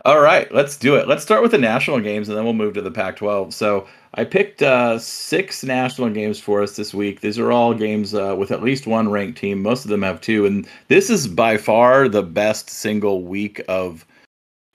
[0.03, 1.07] All right, let's do it.
[1.07, 3.53] Let's start with the national games and then we'll move to the Pac 12.
[3.53, 7.21] So I picked uh, six national games for us this week.
[7.21, 9.61] These are all games uh, with at least one ranked team.
[9.61, 10.45] Most of them have two.
[10.45, 14.05] And this is by far the best single week of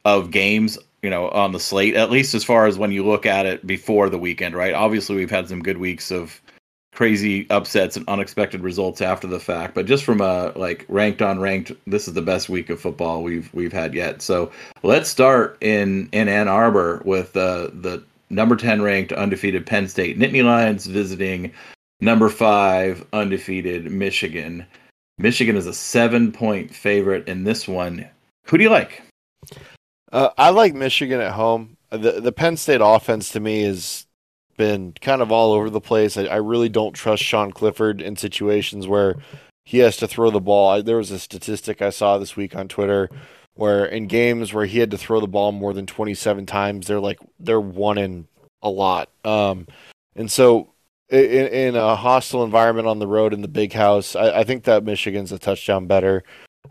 [0.06, 3.26] of games you know on the slate at least as far as when you look
[3.26, 6.40] at it before the weekend right obviously we've had some good weeks of
[6.98, 9.72] crazy upsets and unexpected results after the fact.
[9.72, 13.22] But just from a like ranked on ranked, this is the best week of football
[13.22, 14.20] we've we've had yet.
[14.20, 14.50] So
[14.82, 20.18] let's start in in Ann Arbor with uh, the number ten ranked undefeated Penn State
[20.18, 21.52] Nittany Lions visiting
[22.00, 24.66] number five undefeated Michigan.
[25.18, 28.08] Michigan is a seven point favorite in this one.
[28.46, 29.02] Who do you like?
[30.10, 31.76] Uh, I like Michigan at home.
[31.90, 34.07] The the Penn State offense to me is
[34.58, 36.18] been kind of all over the place.
[36.18, 39.14] I, I, really don't trust Sean Clifford in situations where
[39.64, 40.68] he has to throw the ball.
[40.68, 43.08] I, there was a statistic I saw this week on Twitter
[43.54, 47.00] where in games where he had to throw the ball more than 27 times, they're
[47.00, 48.28] like they're one in
[48.62, 49.08] a lot.
[49.24, 49.66] Um,
[50.14, 50.74] and so
[51.08, 54.64] in, in, a hostile environment on the road in the big house, I, I think
[54.64, 56.22] that Michigan's a touchdown better.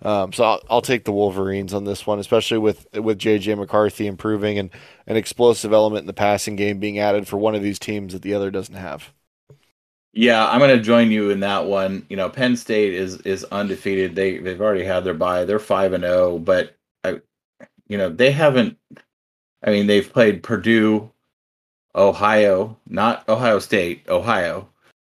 [0.02, 4.08] Um, so I'll, I'll, take the Wolverines on this one, especially with with JJ McCarthy
[4.08, 4.70] improving and
[5.08, 8.22] an explosive element in the passing game being added for one of these teams that
[8.22, 9.12] the other doesn't have.
[10.14, 12.06] Yeah, I'm going to join you in that one.
[12.10, 14.16] You know, Penn State is is undefeated.
[14.16, 15.46] They they've already had their bye.
[15.46, 17.22] They're five and zero, oh, but I,
[17.88, 18.78] you know, they haven't.
[19.64, 21.12] I mean, they've played Purdue,
[21.96, 24.70] Ohio, not Ohio State, Ohio,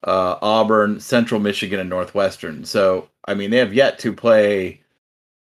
[0.05, 2.64] uh, Auburn, Central Michigan, and Northwestern.
[2.64, 4.80] So, I mean, they have yet to play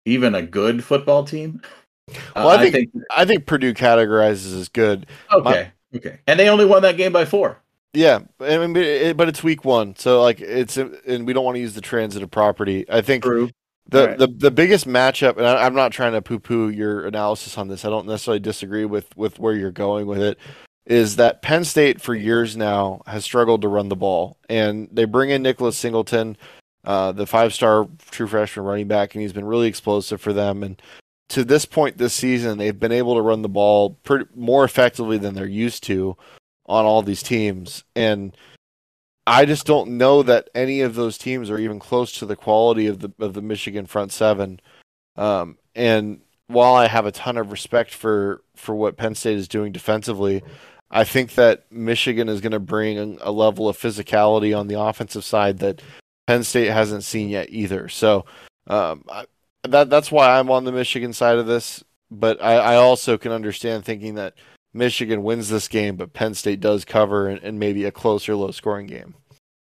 [0.05, 1.63] even a good football team.
[2.35, 5.07] Well, uh, I, think, I, think, I think Purdue categorizes as good.
[5.33, 7.59] Okay, My, okay, and they only won that game by four.
[7.93, 11.61] Yeah, I mean, but it's week one, so like it's and we don't want to
[11.61, 12.85] use the transitive property.
[12.89, 13.51] I think True.
[13.89, 14.19] the right.
[14.19, 17.67] the the biggest matchup, and I, am not trying to poo poo your analysis on
[17.67, 17.85] this.
[17.85, 20.39] I don't necessarily disagree with with where you're going with it.
[20.87, 25.05] Is that Penn State for years now has struggled to run the ball, and they
[25.05, 26.37] bring in Nicholas Singleton,
[26.85, 30.63] uh, the five star true freshman running back, and he's been really explosive for them.
[30.63, 30.81] And
[31.31, 35.19] to this point this season, they've been able to run the ball pretty, more effectively
[35.19, 36.17] than they're used to
[36.67, 37.85] on all these teams.
[37.95, 38.37] And
[39.27, 42.87] I just don't know that any of those teams are even close to the quality
[42.87, 44.61] of the of the Michigan front seven.
[45.17, 49.49] Um, and while I have a ton of respect for for what Penn State is
[49.49, 50.43] doing defensively,
[50.91, 55.25] I think that Michigan is going to bring a level of physicality on the offensive
[55.25, 55.81] side that
[56.31, 57.89] Penn State hasn't seen yet either.
[57.89, 58.25] So
[58.69, 59.25] um, I,
[59.65, 61.83] that that's why I'm on the Michigan side of this.
[62.09, 64.35] But I, I, also can understand thinking that
[64.73, 68.53] Michigan wins this game, but Penn State does cover and, and maybe a closer, low
[68.53, 69.17] scoring game.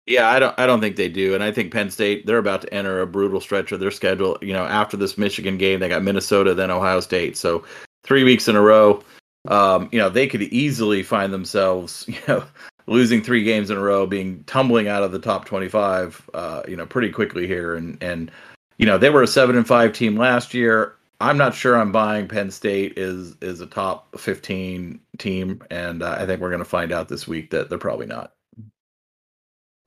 [0.06, 1.34] Yeah, I don't I don't think they do.
[1.34, 4.38] And I think Penn State, they're about to enter a brutal stretch of their schedule.
[4.42, 7.36] You know, after this Michigan game, they got Minnesota, then Ohio State.
[7.36, 7.66] So
[8.06, 9.04] three weeks in a row.
[9.50, 12.46] Um, you know, they could easily find themselves, you know,
[12.88, 16.64] losing three games in a row, being tumbling out of the top twenty five, uh,
[16.68, 17.76] you know, pretty quickly here.
[17.76, 18.32] And and
[18.78, 20.96] you know, they were a seven and five team last year.
[21.22, 26.18] I'm not sure I'm buying Penn State is is a top 15 team, and uh,
[26.20, 28.34] I think we're going to find out this week that they're probably not.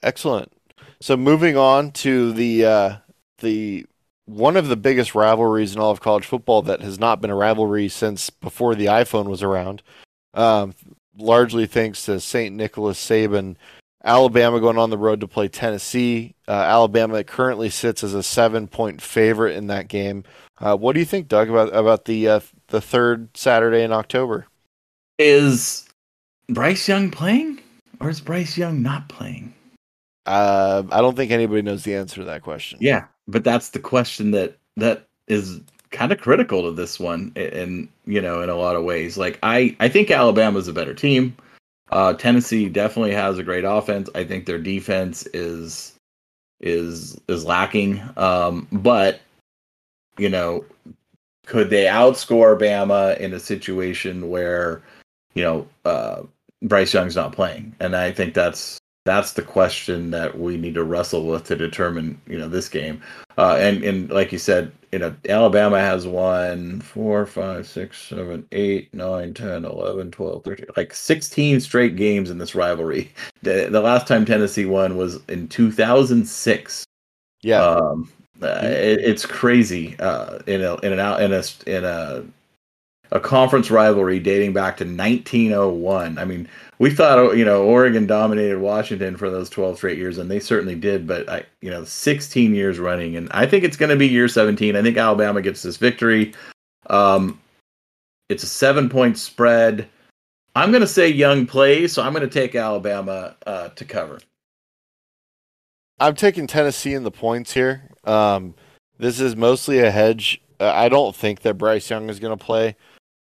[0.02, 0.52] Excellent.
[1.00, 2.96] So moving on to the uh,
[3.38, 3.86] the
[4.24, 7.34] one of the biggest rivalries in all of college football that has not been a
[7.34, 9.82] rivalry since before the iPhone was around.
[10.34, 10.74] Um,
[11.18, 12.54] largely thanks to St.
[12.54, 13.56] Nicholas Saban.
[14.04, 16.34] Alabama going on the road to play Tennessee.
[16.46, 20.24] Uh, Alabama currently sits as a seven point favorite in that game.
[20.60, 24.46] Uh, what do you think, Doug, about about the uh, the third Saturday in October?
[25.18, 25.88] Is
[26.48, 27.60] Bryce Young playing,
[28.00, 29.52] or is Bryce Young not playing?
[30.26, 32.78] Uh, I don't think anybody knows the answer to that question.
[32.80, 35.60] Yeah, but that's the question that that is
[35.90, 39.16] kind of critical to this one, and you know, in a lot of ways.
[39.18, 41.36] Like I, I think Alabama's a better team.
[41.90, 44.10] Uh, Tennessee definitely has a great offense.
[44.14, 45.94] I think their defense is
[46.60, 48.02] is is lacking.
[48.16, 49.20] Um, but
[50.18, 50.64] you know,
[51.46, 54.82] could they outscore Bama in a situation where
[55.34, 56.22] you know uh,
[56.62, 57.74] Bryce Young's not playing?
[57.80, 58.78] And I think that's
[59.08, 63.02] that's the question that we need to wrestle with to determine you know this game
[63.38, 68.46] uh, and and like you said you know alabama has won 4 5 6 7
[68.52, 73.12] 8 9 10 11 12 13 like 16 straight games in this rivalry.
[73.42, 76.84] The, the last time tennessee won was in 2006
[77.42, 77.62] yeah.
[77.62, 78.10] Um,
[78.42, 82.24] uh, it, it's crazy uh, in a in an out, in a in a
[83.10, 86.48] a conference rivalry dating back to 1901 i mean
[86.78, 90.74] we thought you know Oregon dominated Washington for those 12 straight years and they certainly
[90.74, 94.06] did but I you know 16 years running and I think it's going to be
[94.06, 96.34] year 17 I think Alabama gets this victory.
[96.88, 97.40] Um
[98.28, 99.88] it's a 7 point spread.
[100.54, 104.20] I'm going to say young plays so I'm going to take Alabama uh, to cover.
[106.00, 107.90] I'm taking Tennessee in the points here.
[108.04, 108.54] Um
[108.98, 110.40] this is mostly a hedge.
[110.60, 112.74] I don't think that Bryce Young is going to play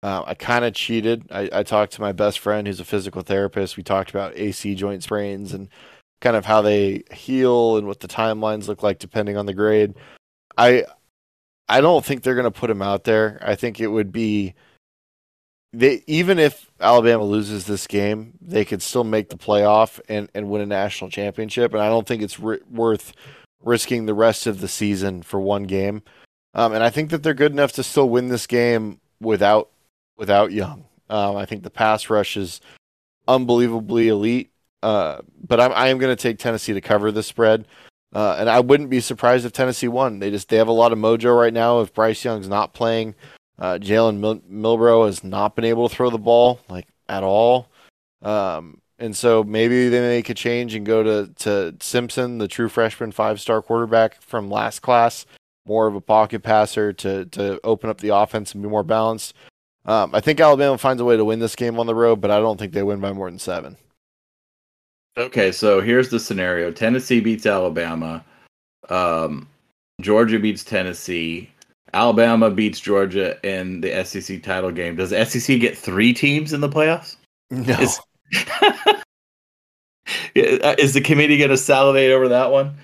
[0.04, 1.26] uh, I kind of cheated.
[1.32, 3.78] I, I, talked to my best friend who's a physical therapist.
[3.78, 5.70] We talked about AC joint sprains and
[6.20, 9.93] kind of how they heal and what the timelines look like depending on the grade.
[10.58, 10.84] I
[11.70, 13.39] I don't think they're going to put him out there.
[13.41, 14.56] I think it would be
[15.72, 20.49] they even if Alabama loses this game, they could still make the playoff and and
[20.49, 21.74] win a national championship.
[21.74, 23.14] And I don't think it's worth
[23.64, 26.04] risking the rest of the season for one game.
[26.54, 29.70] Um, and I think that they're good enough to still win this game without
[30.24, 30.86] without Young.
[31.10, 32.62] Um, I think the pass rush is
[33.28, 34.52] unbelievably elite.
[34.82, 37.68] Uh, but I'm I am going to take Tennessee to cover the spread,
[38.14, 40.20] uh, and I wouldn't be surprised if Tennessee won.
[40.20, 41.82] They just they have a lot of mojo right now.
[41.82, 43.16] If Bryce Young's not playing,
[43.60, 47.70] uh, Jalen Mil- Milroe has not been able to throw the ball like at all,
[48.22, 52.70] um, and so maybe they make a change and go to to Simpson, the true
[52.70, 55.26] freshman five star quarterback from last class,
[55.66, 59.34] more of a pocket passer to to open up the offense and be more balanced.
[59.86, 62.32] Um, I think Alabama finds a way to win this game on the road, but
[62.32, 63.78] I don't think they win by more than seven.
[65.18, 68.24] Okay, so here's the scenario: Tennessee beats Alabama,
[68.90, 69.48] um,
[70.02, 71.50] Georgia beats Tennessee,
[71.94, 74.96] Alabama beats Georgia in the SEC title game.
[74.96, 77.18] Does the SEC get three teams in the playoffs?
[77.52, 77.78] No.
[77.80, 78.00] Is,
[80.80, 82.76] is the committee going to salivate over that one?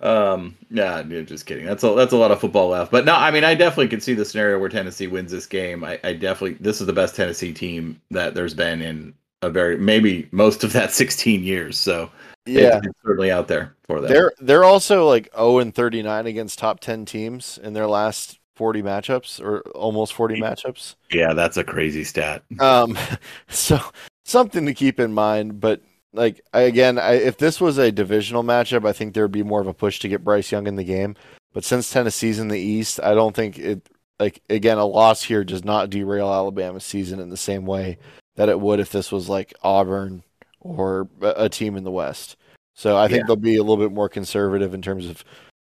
[0.00, 1.64] Um, yeah, just kidding.
[1.64, 2.92] That's a that's a lot of football left.
[2.92, 5.84] But no, I mean, I definitely can see the scenario where Tennessee wins this game.
[5.84, 9.78] I, I definitely this is the best Tennessee team that there's been in a very
[9.78, 11.78] maybe most of that 16 years.
[11.78, 12.10] So
[12.44, 14.12] yeah, it's, it's certainly out there for them.
[14.12, 18.82] They're they're also like 0 and 39 against top 10 teams in their last 40
[18.82, 20.96] matchups or almost 40 matchups.
[21.10, 22.42] Yeah, that's a crazy stat.
[22.58, 22.98] Um,
[23.48, 23.80] so
[24.24, 25.80] something to keep in mind, but
[26.16, 29.42] like I, again, I, if this was a divisional matchup, I think there would be
[29.42, 31.14] more of a push to get Bryce Young in the game.
[31.52, 33.88] But since Tennessee's in the East, I don't think it.
[34.18, 37.98] Like again, a loss here does not derail Alabama's season in the same way
[38.36, 40.22] that it would if this was like Auburn
[40.60, 42.36] or a team in the West.
[42.74, 43.24] So I think Yeah.
[43.26, 45.22] they'll be a little bit more conservative in terms of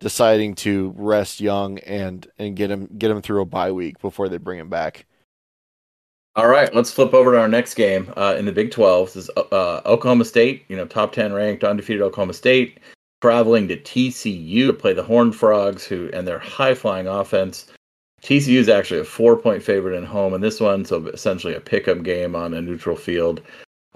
[0.00, 4.30] deciding to rest Young and and get him get him through a bye week before
[4.30, 5.04] they bring him back.
[6.36, 9.14] All right, let's flip over to our next game uh, in the Big 12.
[9.14, 12.78] This is uh, Oklahoma State, you know, top 10 ranked, undefeated Oklahoma State,
[13.20, 17.66] traveling to TCU to play the Horned Frogs, who and their high flying offense.
[18.22, 21.60] TCU is actually a four point favorite in home, and this one so essentially a
[21.60, 23.40] pickup game on a neutral field.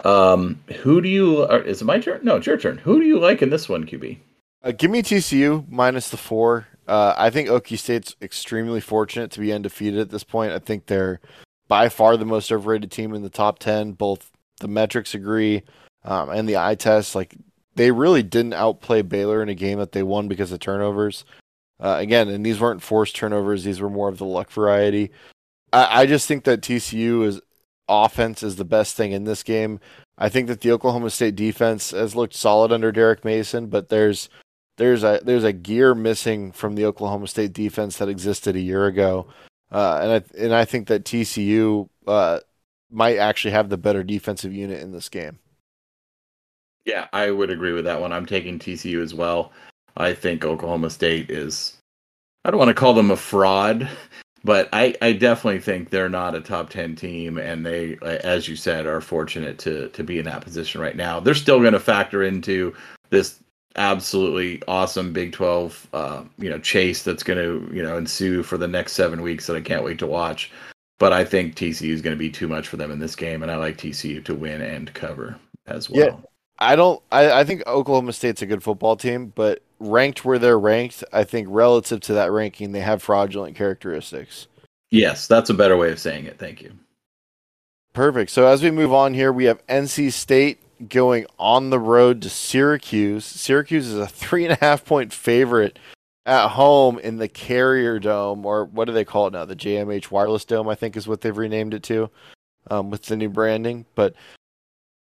[0.05, 1.45] Um, who do you?
[1.45, 2.21] Is it my turn?
[2.25, 2.79] No, it's your turn.
[2.79, 4.19] Who do you like in this one, QB?
[4.65, 6.67] Uh, give me TCU minus the four.
[6.89, 10.53] Uh, I think Okie State's extremely fortunate to be undefeated at this point.
[10.53, 11.21] I think they're
[11.69, 13.93] by far the most overrated team in the top 10.
[13.93, 15.63] Both the metrics agree
[16.05, 17.15] um, and the eye test.
[17.15, 17.35] Like,
[17.77, 21.25] they really didn't outplay Baylor in a game that they won because of turnovers.
[21.81, 25.11] Uh, again, and these weren't forced turnovers, these were more of the luck variety.
[25.73, 27.41] I, I just think that TCU is
[27.89, 29.81] offense is the best thing in this game.
[30.17, 34.29] I think that the Oklahoma State defense has looked solid under Derek Mason, but there's
[34.77, 38.87] there's a there's a gear missing from the Oklahoma State defense that existed a year
[38.87, 39.27] ago,
[39.71, 42.41] uh, and I and I think that TCU uh,
[42.91, 45.39] might actually have the better defensive unit in this game.
[46.85, 48.13] Yeah, I would agree with that one.
[48.13, 49.53] I'm taking TCU as well.
[49.97, 51.79] I think Oklahoma State is.
[52.45, 53.89] I don't want to call them a fraud,
[54.45, 58.57] but I, I definitely think they're not a top 10 team and they as you
[58.57, 61.81] said are fortunate to to be in that position right now they're still going to
[61.81, 62.75] factor into
[63.09, 63.41] this
[63.77, 68.57] absolutely awesome big 12 uh, you know chase that's going to you know ensue for
[68.57, 70.51] the next seven weeks that i can't wait to watch
[70.99, 73.43] but i think tcu is going to be too much for them in this game
[73.43, 76.17] and i like tcu to win and cover as well Yeah.
[76.61, 77.03] I don't.
[77.11, 81.25] I, I think Oklahoma State's a good football team, but ranked where they're ranked, I
[81.25, 84.47] think relative to that ranking, they have fraudulent characteristics.
[84.93, 86.73] yes that's a better way of saying it thank you
[87.93, 88.31] Perfect.
[88.31, 92.31] So as we move on here, we have NC State going on the road to
[92.31, 93.25] Syracuse.
[93.25, 95.79] Syracuse is a three and a half point favorite
[96.27, 99.45] at home in the Carrier Dome, or what do they call it now?
[99.45, 102.11] The JMA Wireless Dome, I think, is what they've renamed it to,
[102.71, 103.85] um, with the new branding.
[103.95, 104.15] But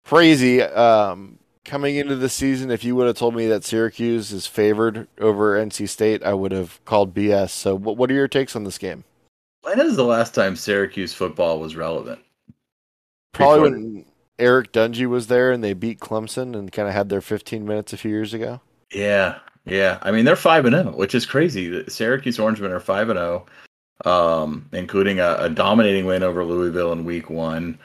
[0.05, 0.62] crazy.
[0.62, 5.07] Um, coming into the season, if you would have told me that Syracuse is favored
[5.19, 7.51] over NC State, I would have called BS.
[7.51, 9.05] So, what what are your takes on this game?
[9.67, 12.21] when is the last time syracuse football was relevant
[13.33, 14.05] Probably Before- when
[14.39, 17.93] Eric Dungey was there and they beat Clemson and kind of had their 15 minutes
[17.93, 18.61] a few years ago.
[18.93, 19.99] Yeah, yeah.
[20.03, 21.68] I mean, they're five and zero, which is crazy.
[21.68, 23.47] The Syracuse Orangemen are five and zero,
[24.05, 27.78] um, including a, a dominating win over Louisville in Week One.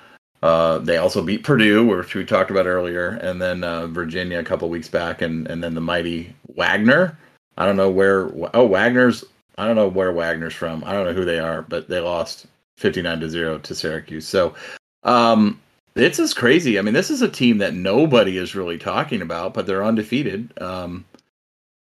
[0.44, 4.44] Uh, they also beat Purdue, which we talked about earlier, and then uh, Virginia a
[4.44, 7.18] couple weeks back, and and then the mighty Wagner.
[7.58, 8.32] I don't know where.
[8.54, 9.24] Oh, Wagner's.
[9.58, 10.84] I don't know where Wagner's from.
[10.84, 12.48] I don't know who they are, but they lost
[12.78, 14.28] fifty nine to zero to Syracuse.
[14.28, 14.56] So,
[15.04, 15.60] um,
[15.96, 16.80] it's just crazy.
[16.80, 20.54] I mean, this is a team that nobody is really talking about, but they're undefeated.
[20.62, 21.06] Um,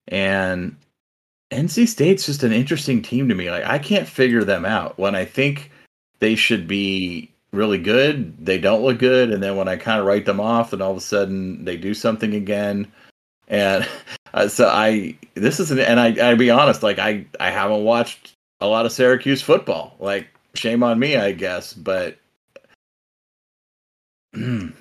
[0.08, 0.76] and
[1.50, 3.50] NC State's just an interesting team to me.
[3.50, 4.98] Like I can't figure them out.
[4.98, 5.70] When I think
[6.18, 10.06] they should be really good, they don't look good, and then when I kind of
[10.06, 12.90] write them off, then all of a sudden they do something again.
[13.48, 13.88] And
[14.34, 17.84] uh, so I, this is an, and I, I be honest, like I, I haven't
[17.84, 19.96] watched a lot of Syracuse football.
[19.98, 22.18] Like shame on me, I guess, but
[24.32, 24.74] man,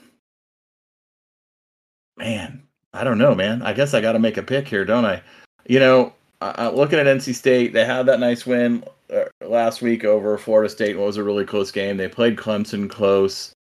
[2.93, 3.61] I don't know, man.
[3.61, 5.21] I guess I got to make a pick here, don't I?
[5.67, 8.83] You know, I, I, looking at NC State, they had that nice win
[9.13, 10.97] uh, last week over Florida State.
[10.97, 11.97] What was a really close game.
[11.97, 13.53] They played Clemson close.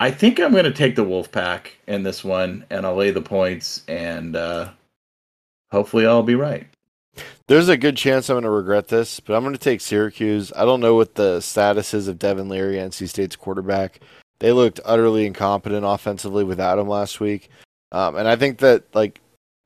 [0.00, 3.22] I think I'm going to take the Wolfpack in this one, and I'll lay the
[3.22, 4.70] points, and uh,
[5.70, 6.66] hopefully I'll be right.
[7.46, 10.52] There's a good chance I'm going to regret this, but I'm going to take Syracuse.
[10.56, 14.00] I don't know what the status is of Devin Leary, NC State's quarterback.
[14.44, 17.48] They looked utterly incompetent offensively without him last week.
[17.92, 19.22] Um, and I think that, like,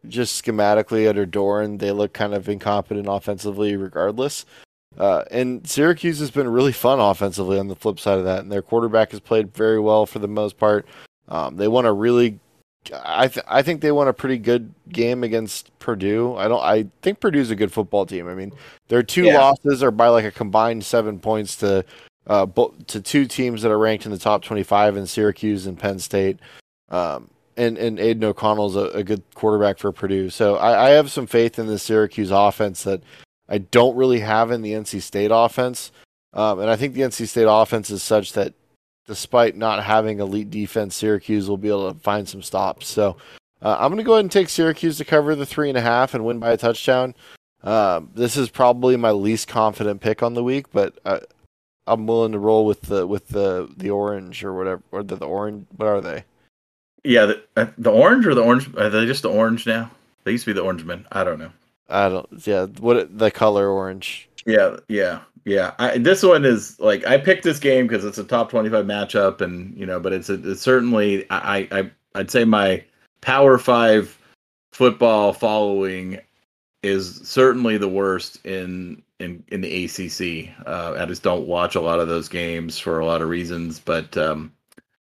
[0.07, 4.47] just schematically under Doeren, they look kind of incompetent offensively regardless.
[4.97, 8.53] Uh, and Syracuse has been really fun offensively on the flip side of that, and
[8.53, 10.87] their quarterback has played very well for the most part.
[11.27, 12.39] Um, they won a really,
[13.05, 16.37] I th- I think they won a pretty good game against Purdue.
[16.37, 18.29] I don't, I think Purdue's a good football team.
[18.29, 18.53] I mean,
[18.87, 19.39] their two Yeah.
[19.41, 21.85] losses are by like a combined seven points to,
[22.29, 22.47] uh,
[22.89, 26.39] to two teams that are ranked in the top twenty-five in Syracuse and Penn State.
[26.91, 30.31] Um, and and Aidan O'Connell's a, a good quarterback for Purdue.
[30.31, 33.03] So I, I have some faith in the Syracuse offense that
[33.49, 35.91] I don't really have in the NC State offense.
[36.35, 38.55] Um, and I think the NC State offense is such that
[39.07, 42.87] despite not having elite defense, Syracuse will be able to find some stops.
[42.87, 43.17] So
[43.63, 45.81] uh, I'm going to go ahead and take Syracuse to cover the three and a
[45.81, 47.15] half and win by a touchdown.
[47.65, 51.21] Um, this is probably my least confident pick on the week, but uh,
[51.89, 55.27] I'm willing to roll with the with the the orange or whatever or the, the
[55.27, 55.67] orange.
[55.77, 56.25] What are they?
[57.05, 58.69] Yeah, the, uh, the orange or the orange?
[58.77, 59.91] Are they just the orange now?
[60.25, 61.07] They used to be the orange men.
[61.13, 61.51] I don't know.
[61.89, 62.29] I don't.
[62.47, 64.29] Yeah, what the color orange?
[64.45, 65.75] Yeah, yeah, yeah.
[65.79, 69.41] I, this one is like I picked this game because it's a top twenty-five matchup,
[69.41, 72.85] and you know, but it's, a, it's certainly I, I I'd say my
[73.21, 74.19] Power Five
[74.73, 76.21] football following
[76.83, 80.51] is certainly the worst in in in the ACC.
[80.67, 83.79] Uh, I just don't watch a lot of those games for a lot of reasons,
[83.79, 84.53] but um,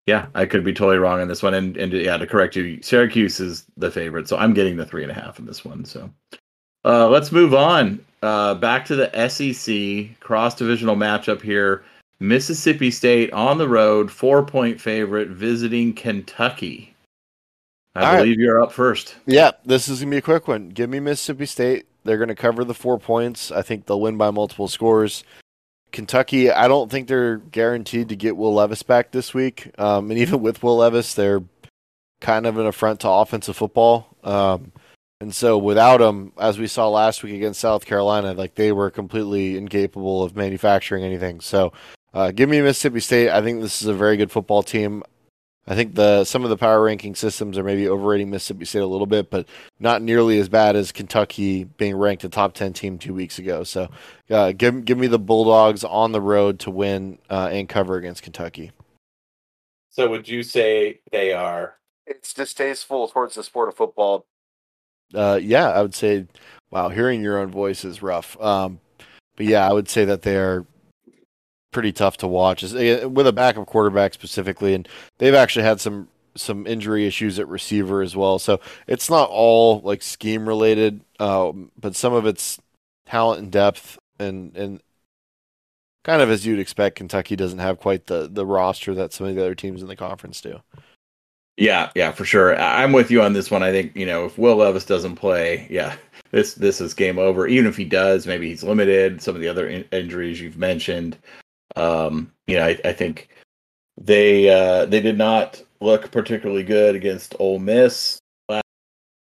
[0.06, 1.54] yeah, I could be totally wrong on this one.
[1.54, 5.04] And and yeah, to correct you, Syracuse is the favorite, so I'm getting the three
[5.04, 5.86] and a half in this one.
[5.86, 6.10] So
[6.84, 8.04] uh, let's move on.
[8.22, 11.84] Uh, back to the SEC cross divisional matchup here.
[12.20, 16.96] Mississippi State on the road, four point favorite, visiting Kentucky.
[17.96, 18.44] I All believe right.
[18.44, 19.16] you're up first.
[19.26, 20.70] Yeah, this is gonna be a quick one.
[20.70, 21.86] Give me Mississippi State.
[22.06, 23.52] They're gonna cover the four points.
[23.52, 25.26] I think they'll win by multiple scores.
[25.92, 29.72] Kentucky, I don't think they're guaranteed to get Will Levis back this week.
[29.78, 31.42] Um, and even with Will Levis, they're
[32.22, 34.16] kind of an affront to offensive football.
[34.24, 34.72] Um,
[35.22, 38.92] and so without him, as we saw last week against South Carolina, like they were
[38.92, 41.40] completely incapable of manufacturing anything.
[41.40, 41.72] So
[42.14, 43.30] uh, give me Mississippi State.
[43.30, 45.04] I think this is a very good football team.
[45.68, 48.88] I think the some of the power ranking systems are maybe overrating Mississippi State a
[48.88, 49.48] little bit, but
[49.80, 53.64] not nearly as bad as Kentucky being ranked a top ten team two weeks ago.
[53.64, 53.90] So,
[54.30, 58.22] uh, give give me the Bulldogs on the road to win uh, and cover against
[58.22, 58.72] Kentucky.
[59.90, 61.78] So, would you say they are?
[62.06, 64.28] It's distasteful towards the sport of football.
[65.14, 66.28] Uh, yeah, I would say.
[66.70, 68.40] Wow, hearing your own voice is rough.
[68.42, 68.82] Um,
[69.36, 70.66] but yeah, I would say that they are
[71.76, 76.08] pretty tough to watch eh, with a backup quarterback specifically, and they've actually had some
[76.34, 78.40] some injury issues at receiver as well.
[78.40, 82.58] So it's not all like scheme related, um, but some of it's
[83.06, 84.82] talent and depth, and and
[86.06, 89.36] kind of as you'd expect, Kentucky doesn't have quite the the roster that some of
[89.36, 90.62] the other teams in the conference do.
[91.58, 92.58] Yeah, yeah, for sure.
[92.58, 93.64] I'm with you on this one.
[93.64, 95.98] I think you know if Will Levis doesn't play, yeah,
[96.32, 97.48] this this is game over.
[97.48, 99.22] Even if he does, maybe he's limited.
[99.22, 101.18] Some of the other in- injuries you've mentioned.
[101.76, 103.30] Um, you know, I, I think
[104.00, 108.64] they uh, they did not look particularly good against Ole Miss last,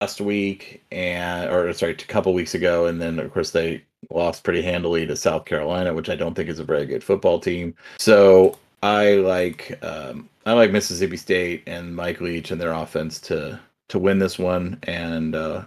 [0.02, 4.44] last week, and or sorry, a couple weeks ago, and then of course they lost
[4.44, 7.76] pretty handily to South Carolina, which I don't think is a very good football team.
[7.98, 13.60] So I like um, I like Mississippi State and Mike Leach and their offense to
[13.90, 15.66] to win this one and uh,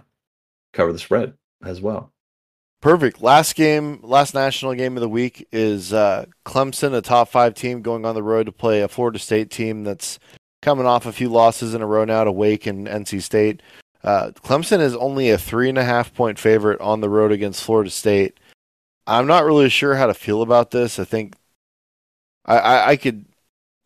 [0.73, 2.12] cover the spread as well.
[2.83, 3.21] Perfect.
[3.21, 7.81] Last game, last national game of the week is uh, Clemson, a top five team,
[7.81, 10.19] going on the road to play a Florida State team that's
[10.61, 13.61] coming off a few losses in a row now to Wake and NC State.
[14.03, 17.63] Uh, Clemson is only a three and a half point favorite on the road against
[17.63, 18.37] Florida State.
[19.07, 20.99] I'm not really sure how to feel about this.
[20.99, 21.37] I think
[22.43, 23.23] I, I, I could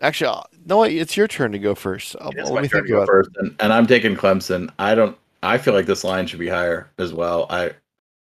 [0.01, 0.81] actually no.
[0.81, 2.15] It's your turn to go first.
[2.19, 4.71] I'll, let me think about first, and, and I'm taking Clemson.
[4.79, 5.15] I don't.
[5.43, 7.45] I feel like this line should be higher as well.
[7.51, 7.73] I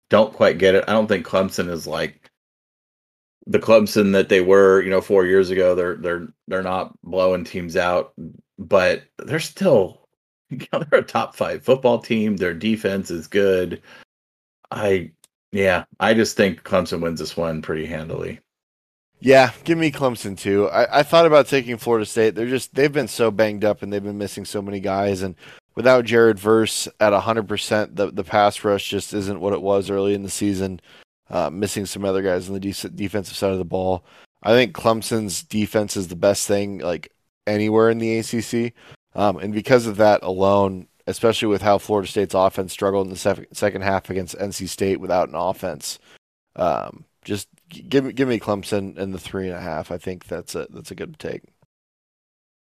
[0.09, 0.83] don't quite get it.
[0.87, 2.29] I don't think Clemson is like
[3.47, 5.75] the Clemson that they were, you know, four years ago.
[5.75, 8.13] They're they're they're not blowing teams out,
[8.57, 10.07] but they're still,
[10.49, 12.37] you know, they're a top five football team.
[12.37, 13.81] Their defense is good.
[14.71, 15.11] I
[15.51, 18.39] yeah, I just think Clemson wins this one pretty handily.
[19.19, 20.67] Yeah, give me Clemson too.
[20.69, 22.35] I, I thought about taking Florida State.
[22.35, 25.35] They're just they've been so banged up and they've been missing so many guys and
[25.75, 30.13] without Jared Verse at 100%, the, the pass rush just isn't what it was early
[30.13, 30.79] in the season.
[31.29, 34.03] Uh, missing some other guys on the de- defensive side of the ball.
[34.43, 37.11] I think Clemson's defense is the best thing like
[37.47, 38.73] anywhere in the ACC.
[39.15, 43.19] Um, and because of that alone, especially with how Florida State's offense struggled in the
[43.19, 45.99] sef- second half against NC State without an offense,
[46.55, 49.91] um, just give me give me Clemson and the three and a half.
[49.91, 51.43] I think that's a that's a good take.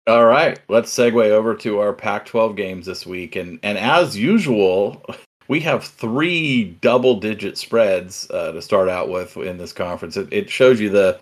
[0.07, 5.03] All right, let's segue over to our Pac-12 games this week, and and as usual,
[5.47, 10.17] we have three double-digit spreads uh, to start out with in this conference.
[10.17, 11.19] It, it shows you the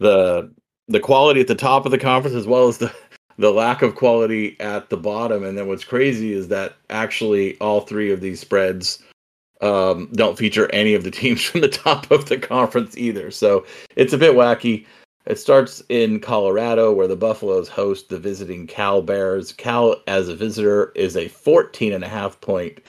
[0.00, 0.50] the
[0.88, 2.94] the quality at the top of the conference as well as the
[3.38, 5.42] the lack of quality at the bottom.
[5.42, 9.02] And then what's crazy is that actually all three of these spreads
[9.62, 13.30] um, don't feature any of the teams from the top of the conference either.
[13.30, 13.64] So
[13.96, 14.84] it's a bit wacky.
[15.26, 19.52] It starts in Colorado, where the Buffaloes host the visiting Cal Bears.
[19.52, 22.80] Cal, as a visitor, is a 14 and a half point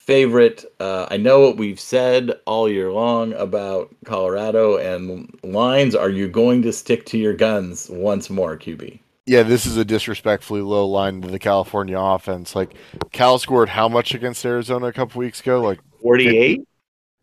[0.00, 0.64] favorite.
[0.78, 5.94] Uh, I know what we've said all year long about Colorado and lines.
[5.94, 9.00] Are you going to stick to your guns once more, QB?
[9.26, 12.54] Yeah, this is a disrespectfully low line to the California offense.
[12.54, 12.74] Like
[13.10, 15.60] Cal scored how much against Arizona a couple weeks ago?
[15.60, 16.62] Like 48?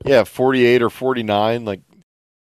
[0.03, 1.63] Yeah, 48 or 49.
[1.63, 1.79] Like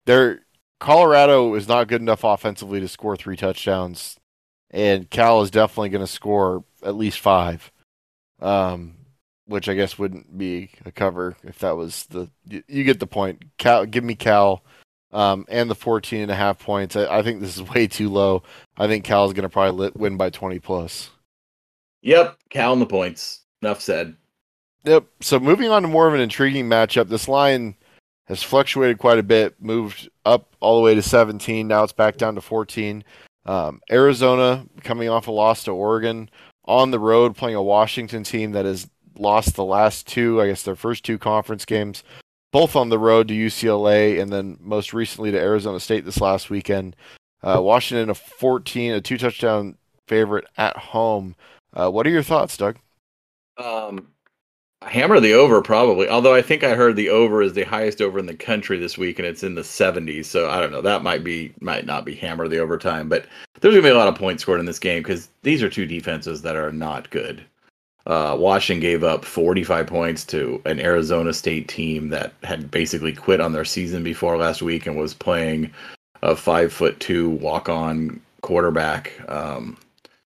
[0.05, 0.39] they're
[0.79, 4.17] Colorado is not good enough offensively to score three touchdowns,
[4.71, 7.71] and Cal is definitely going to score at least five.
[8.41, 8.95] Um,
[9.49, 12.29] which I guess wouldn't be a cover if that was the.
[12.47, 13.43] You, you get the point.
[13.57, 14.63] Cal, give me Cal,
[15.11, 16.95] um, and the 14 and a half points.
[16.95, 18.43] I, I think this is way too low.
[18.77, 21.09] I think Cal is going to probably lit, win by 20 plus.
[22.03, 23.41] Yep, Cal and the points.
[23.61, 24.15] Enough said.
[24.85, 25.05] Yep.
[25.19, 27.09] So moving on to more of an intriguing matchup.
[27.09, 27.75] This line
[28.29, 31.67] has fluctuated quite a bit, moved up all the way to 17.
[31.67, 33.03] Now it's back down to 14.
[33.45, 36.29] Um, Arizona coming off a loss to Oregon
[36.65, 40.61] on the road, playing a Washington team that has lost the last two, I guess
[40.61, 42.03] their first two conference games,
[42.51, 46.51] both on the road to UCLA and then most recently to Arizona State this last
[46.51, 46.95] weekend.
[47.41, 49.75] Uh, Washington a 14, a two touchdown
[50.07, 51.35] favorite at home.
[51.73, 52.77] Uh, what are your thoughts, Doug?
[53.57, 54.09] Um,
[54.83, 56.07] hammer the over probably.
[56.07, 58.97] Although I think I heard the over is the highest over in the country this
[58.97, 60.25] week, and it's in the 70s.
[60.25, 60.81] So I don't know.
[60.81, 63.25] That might be might not be hammer the overtime, but
[63.59, 65.85] there's gonna be a lot of points scored in this game because these are two
[65.85, 67.43] defenses that are not good.
[68.05, 73.41] Uh, Washington gave up 45 points to an Arizona State team that had basically quit
[73.41, 75.71] on their season before last week and was playing
[76.23, 79.13] a five foot two walk on quarterback.
[79.29, 79.77] Um,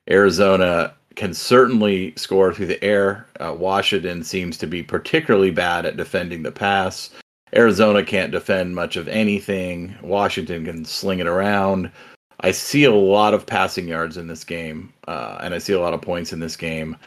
[0.10, 3.26] Arizona can certainly score through the air.
[3.40, 7.10] Uh, Washington seems to be particularly bad at defending the pass.
[7.54, 9.96] Arizona can't defend much of anything.
[10.02, 11.92] Washington can sling it around.
[12.40, 15.80] I see a lot of passing yards in this game, uh, and I see a
[15.80, 16.98] lot of points in this game.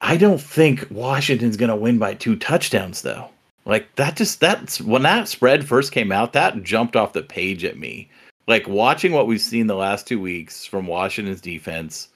[0.00, 3.28] I don't think Washington's going to win by two touchdowns though.
[3.64, 7.64] Like that just that's when that spread first came out, that jumped off the page
[7.64, 8.08] at me.
[8.46, 12.08] Like watching what we've seen the last 2 weeks from Washington's defense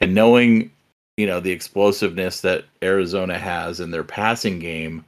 [0.00, 0.70] and knowing,
[1.16, 5.04] you know, the explosiveness that Arizona has in their passing game,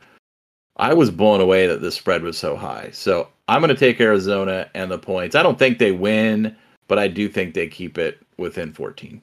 [0.76, 2.91] I was blown away that the spread was so high.
[2.93, 5.37] So, I'm going to take Arizona and the points.
[5.37, 6.57] I don't think they win,
[6.89, 9.22] but I do think they keep it within 14.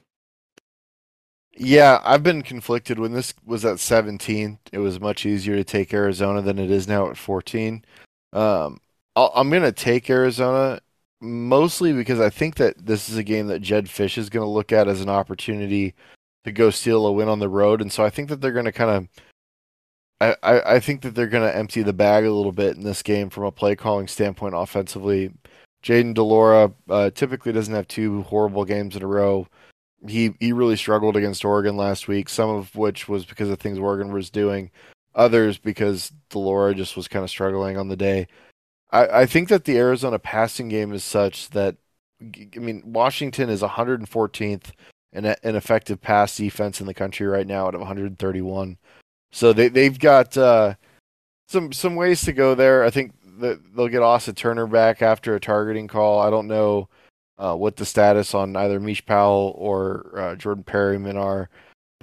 [1.55, 2.97] Yeah, I've been conflicted.
[2.97, 6.87] When this was at 17, it was much easier to take Arizona than it is
[6.87, 7.83] now at 14.
[8.31, 8.79] Um,
[9.15, 10.79] i am going to take Arizona
[11.23, 14.49] mostly because I think that this is a game that Jedd Fisch is going to
[14.49, 15.95] look at as an opportunity
[16.43, 17.81] to go steal a win on the road.
[17.81, 19.07] And so I think that they're going to kind of.
[20.21, 22.83] I, I, I think that they're going to empty the bag a little bit in
[22.83, 25.33] this game from a play calling standpoint offensively.
[25.83, 29.47] Jayden de Laura uh, typically doesn't have two horrible games in a row
[30.07, 32.29] he he really struggled against Oregon last week.
[32.29, 34.71] Some of which was because of things Oregon was doing,
[35.15, 38.27] others because de Laura just was kind of struggling on the day.
[38.93, 41.75] I, I think that the Arizona passing game is such that
[42.21, 44.71] I mean Washington is 114th
[45.11, 48.77] in an effective pass defense in the country right now out of 131.
[49.31, 50.75] So they they've got uh,
[51.49, 52.83] some some ways to go there.
[52.83, 56.21] I think that they'll get Asa Turner back after a targeting call.
[56.21, 56.87] I don't know
[57.37, 61.49] uh, what the status on either Mish Powell or uh, Jordan Perryman are.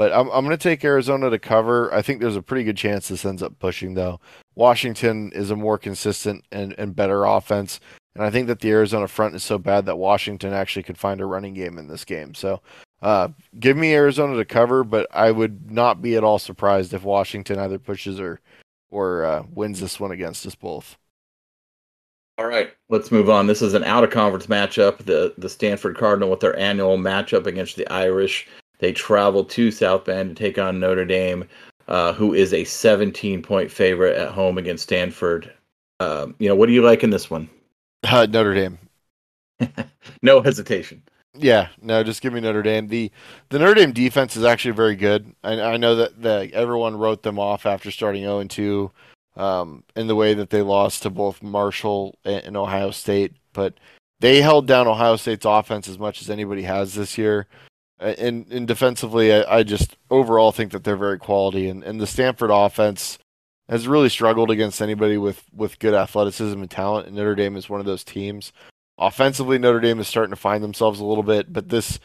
[0.00, 1.92] But I'm I'm going to take Arizona to cover.
[1.92, 4.18] I think there's a pretty good chance this ends up pushing though.
[4.54, 7.80] Washington is a more consistent and, and better offense,
[8.14, 11.20] and I think that the Arizona front is so bad that Washington actually could find
[11.20, 12.32] a running game in this game.
[12.32, 12.62] So
[13.02, 13.28] uh,
[13.58, 17.58] give me Arizona to cover, but I would not be at all surprised if Washington
[17.58, 18.40] either pushes or
[18.90, 20.96] or uh, wins this one against us both.
[22.38, 23.46] All right, let's move on.
[23.46, 25.04] This is an out of conference matchup.
[25.04, 28.48] The the Stanford Cardinal with their annual matchup against the Irish.
[28.80, 31.44] They travel to South Bend to take on Notre Dame,
[31.88, 35.52] uh, who is a 17 point favorite at home against Stanford.
[36.00, 37.48] Um, you know, what do you like in this one?
[38.02, 38.78] Uh, Notre Dame.
[40.22, 41.02] no hesitation.
[41.34, 42.88] Yeah, no, just give me Notre Dame.
[42.88, 43.12] the
[43.50, 45.32] The Notre Dame defense is actually very good.
[45.44, 48.90] I, I know that the, everyone wrote them off after starting 0 and 2
[49.36, 53.74] um, in the way that they lost to both Marshall and Ohio State, but
[54.18, 57.46] they held down Ohio State's offense as much as anybody has this year.
[58.00, 61.68] And, and defensively, I, I just overall think that they're very quality.
[61.68, 63.18] And, and the Stanford offense
[63.68, 67.06] has really struggled against anybody with, with good athleticism and talent.
[67.06, 68.52] And Notre Dame is one of those teams.
[68.98, 72.00] Offensively, Notre Dame is starting to find themselves a little bit, but this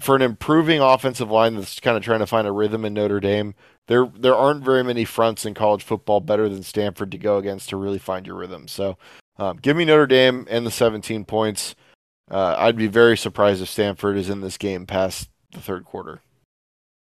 [0.00, 3.20] for an improving offensive line that's kind of trying to find a rhythm in Notre
[3.20, 3.54] Dame,
[3.88, 7.68] there there aren't very many fronts in college football better than Stanford to go against
[7.70, 8.68] to really find your rhythm.
[8.68, 8.98] So,
[9.38, 11.74] um, give me Notre Dame and the 17 points.
[12.30, 16.20] Uh, I'd be very surprised if Stanford is in this game past the third quarter.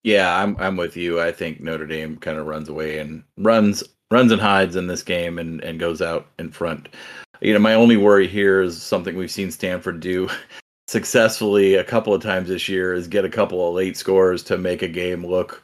[0.05, 1.21] Yeah, I'm I'm with you.
[1.21, 5.03] I think Notre Dame kind of runs away and runs runs and hides in this
[5.03, 6.89] game and and goes out in front.
[7.41, 10.29] You know, my only worry here is something we've seen Stanford do
[10.89, 14.57] successfully a couple of times this year is get a couple of late scores to
[14.57, 15.63] make a game look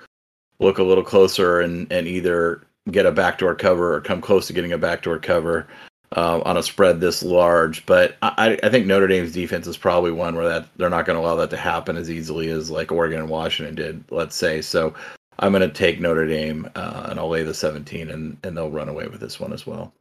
[0.60, 4.52] look a little closer and and either get a backdoor cover or come close to
[4.52, 5.66] getting a backdoor cover.
[6.14, 7.84] Uh, on a spread this large.
[7.86, 11.18] But I, I think Notre Dame's defense is probably one where that they're not going
[11.18, 14.04] to allow that to happen as easily as like Oregon and Washington did.
[14.10, 14.94] Let's say so.
[15.40, 18.70] I'm going to take Notre Dame uh, and I'll lay the 17, and and they'll
[18.70, 19.92] run away with this one as well.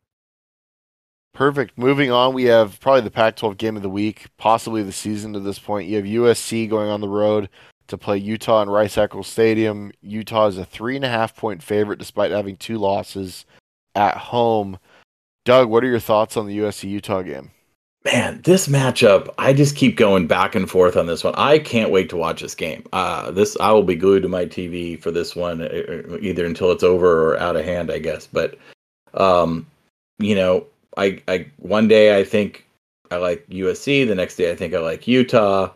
[1.33, 1.75] Perfect.
[1.79, 5.39] Moving on, we have probably the Pac-12 game of the week, possibly the season to
[5.39, 5.89] this point.
[5.89, 7.49] You have USC going on the road
[7.87, 9.91] to play Utah in Rice Eccles Stadium.
[10.01, 13.45] Utah is a three and a half point favorite despite having two losses
[13.95, 14.77] at home.
[15.45, 17.51] Doug, what are your thoughts on the USC Utah game?
[18.05, 21.33] Man, this matchup, I just keep going back and forth on this one.
[21.37, 22.85] I can't wait to watch this game.
[22.91, 25.61] Uh, this I will be glued to my TV for this one,
[26.21, 28.27] either until it's over or out of hand, I guess.
[28.27, 28.57] But,
[29.13, 29.65] um,
[30.19, 30.65] you know,
[30.97, 32.67] I, I one day I think
[33.09, 35.71] I like USC, the next day I think I like Utah.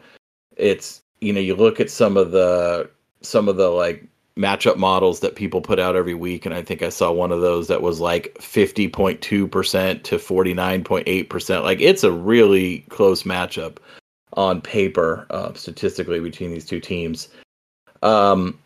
[0.58, 2.90] It's you know, you look at some of the
[3.22, 4.04] some of the like
[4.38, 7.42] matchup models that people put out every week and i think i saw one of
[7.42, 13.78] those that was like 50.2% to 49.8% like it's a really close matchup
[14.34, 17.30] on paper uh, statistically between these two teams.
[18.04, 18.60] Um,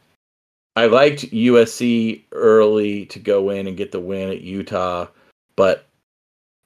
[0.76, 5.08] i liked usc early to go in and get the win at utah
[5.56, 5.86] but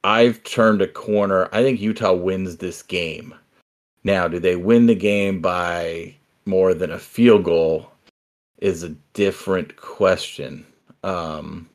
[0.04, 1.50] i've turned a corner.
[1.52, 3.34] I think utah wins this game.
[4.04, 7.92] Now do they win the game by more than a field goal
[8.60, 10.66] is a different question.
[11.04, 11.70] Um,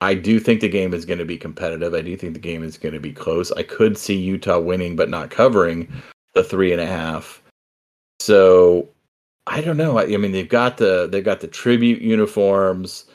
[0.00, 1.92] I do think the game is going to be competitive.
[1.92, 3.50] I do think the game is going to be close.
[3.52, 5.92] I could see Utah winning but not covering
[6.34, 7.42] the three and a half.
[8.20, 8.88] So
[9.46, 9.98] I don't know.
[9.98, 13.06] I, I mean, they've got the they've got the tribute uniforms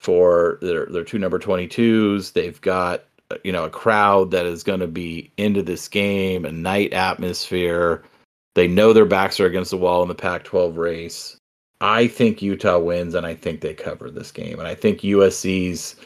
[0.00, 2.32] for their their two number twenty twos.
[2.32, 3.04] They've got
[3.44, 8.02] you know a crowd that is going to be into this game, a night atmosphere.
[8.54, 11.38] They know their backs are against the wall in the Pac-12 race.
[11.82, 14.60] I think Utah wins, and I think they cover this game.
[14.60, 15.96] And I think USC's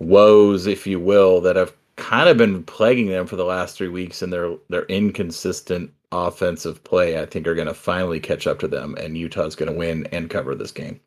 [0.00, 3.88] woes, if you will, that have kind of been plaguing them for the last three
[3.88, 8.58] weeks, and their their inconsistent offensive play, I think, are going to finally catch up
[8.60, 10.98] to them, and Utah's going to win and cover this game.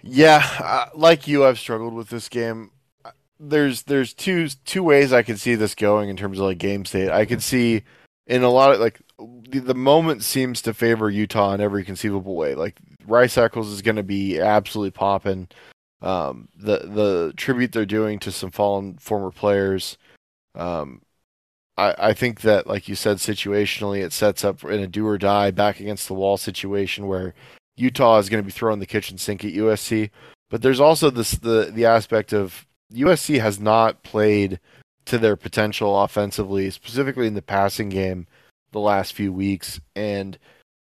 [0.00, 2.70] Yeah, uh, like you, I've struggled with this game.
[3.40, 6.84] There's there's two two ways I could see this going in terms of like game
[6.84, 7.10] state.
[7.10, 7.82] I could see
[8.28, 12.36] in a lot of like the, the moment seems to favor Utah in every conceivable
[12.36, 12.54] way.
[12.54, 15.48] Like Rice Eccles is going to be absolutely popping.
[16.00, 19.96] Um, the the tribute they're doing to some fallen former players.
[20.54, 21.02] Um,
[21.76, 25.18] I I think that like you said, situationally, it sets up in a do or
[25.18, 27.34] die back against the wall situation where
[27.76, 30.10] Utah is going to be throwing the kitchen sink at USC.
[30.50, 34.60] But there's also this the the aspect of USC has not played
[35.06, 38.26] to their potential offensively, specifically in the passing game,
[38.72, 40.38] the last few weeks, and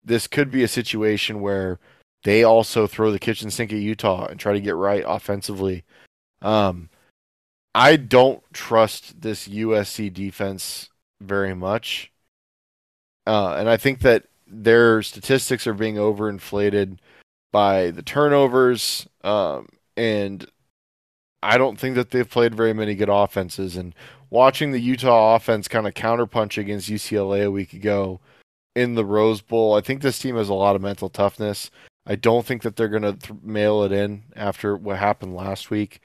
[0.04, 1.78] this could be a situation where
[2.26, 5.84] they also throw the kitchen sink at Utah and try to get right offensively.
[6.42, 6.90] Um,
[7.72, 12.10] I don't trust this USC defense very much.
[13.28, 16.98] Uh, and I think that their statistics are being overinflated
[17.52, 19.06] by the turnovers.
[19.22, 20.50] Um, and
[21.44, 23.76] I don't think that they've played very many good offenses.
[23.76, 23.94] And
[24.30, 28.18] watching the Utah offense kind of counterpunch against UCLA a week ago
[28.74, 31.70] in the Rose Bowl, I think this team has a lot of mental toughness.
[32.06, 35.70] I don't think that they're going to th- mail it in after what happened last
[35.70, 36.00] week.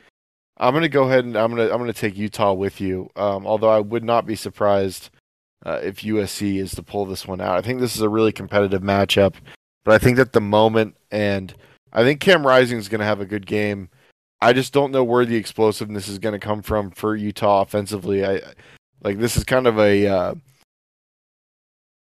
[0.57, 2.81] I'm going to go ahead and I'm going to I'm going to take Utah with
[2.81, 3.09] you.
[3.15, 5.09] Um, although I would not be surprised
[5.65, 7.57] uh, if USC is to pull this one out.
[7.57, 9.35] I think this is a really competitive matchup,
[9.83, 11.53] but I think that the moment and
[11.93, 13.89] I think Cam Rising is going to have a good game.
[14.41, 18.25] I just don't know where the explosiveness is going to come from for Utah offensively.
[18.25, 18.41] I
[19.03, 20.35] like this is kind of a uh,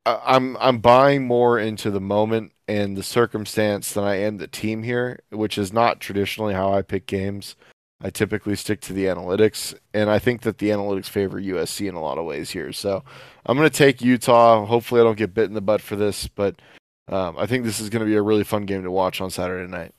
[0.06, 4.84] I'm I'm buying more into the moment and the circumstance than I am the team
[4.84, 7.56] here, which is not traditionally how I pick games.
[8.00, 11.96] I typically stick to the analytics, and I think that the analytics favor USC in
[11.96, 12.72] a lot of ways here.
[12.72, 13.02] So
[13.44, 14.64] I'm going to take Utah.
[14.64, 16.62] Hopefully, I don't get bit in the butt for this, but
[17.08, 19.30] um, I think this is going to be a really fun game to watch on
[19.30, 19.92] Saturday night.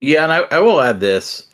[0.00, 1.48] Yeah, and I, I will add this.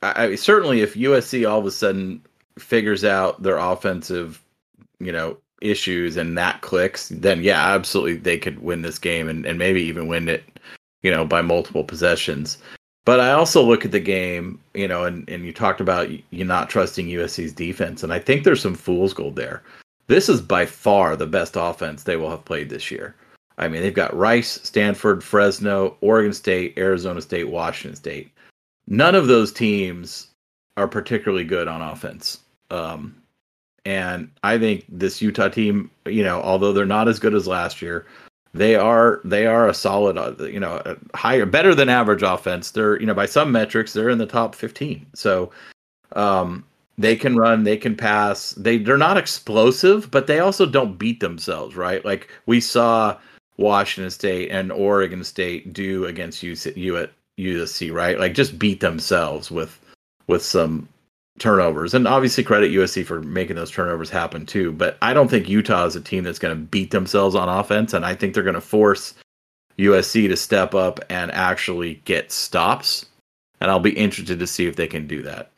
[0.00, 2.24] I, I, certainly, if USC all of a sudden
[2.56, 4.42] figures out their offensive,
[5.00, 9.46] you know, issues and that clicks, then yeah, absolutely they could win this game and,
[9.46, 10.44] and maybe even win it,
[11.02, 12.58] you know, by multiple possessions.
[13.04, 16.44] But I also look at the game, you know, and, and you talked about you
[16.44, 19.62] not trusting USC's defense, and I think there's some fool's gold there.
[20.06, 23.14] This is by far the best offense they will have played this year.
[23.58, 28.30] I mean, they've got Rice, Stanford, Fresno, Oregon State, Arizona State, Washington State.
[28.86, 30.28] None of those teams
[30.76, 32.40] are particularly good on offense.
[32.70, 33.14] Um,
[33.84, 37.82] and I think this Utah team, you know, although they're not as good as last
[37.82, 38.06] year,
[38.54, 42.70] they are they are a solid, uh, you know, higher, better than average offense.
[42.70, 45.06] They're you know by some metrics they're in the top fifteen.
[45.14, 45.50] So,
[46.12, 46.64] um,
[46.96, 48.52] They can run, they can pass.
[48.52, 52.04] They they're not explosive, but they also don't beat themselves, right?
[52.04, 53.18] Like we saw
[53.56, 58.18] Washington State and Oregon State do against at USC, right?
[58.18, 59.80] Like just beat themselves with
[60.28, 60.88] with some
[61.38, 61.94] turnovers.
[61.94, 64.72] And obviously credit USC for making those turnovers happen too.
[64.72, 67.92] But I don't think Utah is a team that's going to beat themselves on offense.
[67.92, 69.14] And I think they're going to force
[69.78, 73.06] USC to step up and actually get stops.
[73.60, 75.50] And I'll be interested to see if they can do that.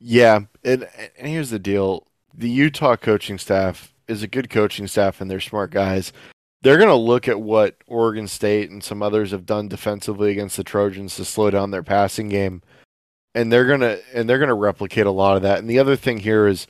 [0.00, 0.40] Yeah.
[0.64, 5.30] And, and here's the deal the Utah coaching staff is a good coaching staff and
[5.30, 6.12] they're smart guys.
[6.62, 10.56] They're going to look at what Oregon State and some others have done defensively against
[10.56, 12.62] the Trojans to slow down their passing game
[13.34, 15.58] and they're gonna and they're gonna replicate a lot of that.
[15.58, 16.66] And the other thing here is,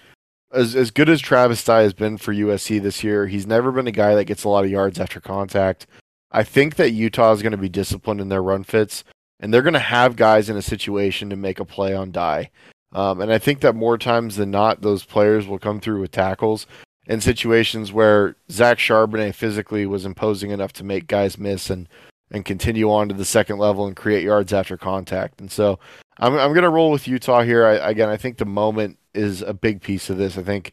[0.52, 3.86] as as good as Travis Dye has been for USC this year, he's never been
[3.86, 5.86] a guy that gets a lot of yards after contact.
[6.30, 9.04] I think that Utah is going to be disciplined in their run fits,
[9.40, 12.50] and they're going to have guys in a situation to make a play on Dye.
[12.94, 16.10] Um, and I think that more times than not, those players will come through with
[16.10, 16.66] tackles
[17.06, 21.88] in situations where Zach Charbonnet physically was imposing enough to make guys miss and
[22.30, 25.38] and continue on to the second level and create yards after contact.
[25.38, 25.78] And so
[26.22, 27.66] I'm I'm gonna roll with Utah here.
[27.66, 30.38] I, again, I think the moment is a big piece of this.
[30.38, 30.72] I think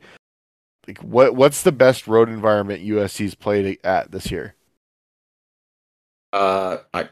[0.87, 4.53] like what what's the best road environment USC's played at this year?
[6.31, 7.09] Uh, I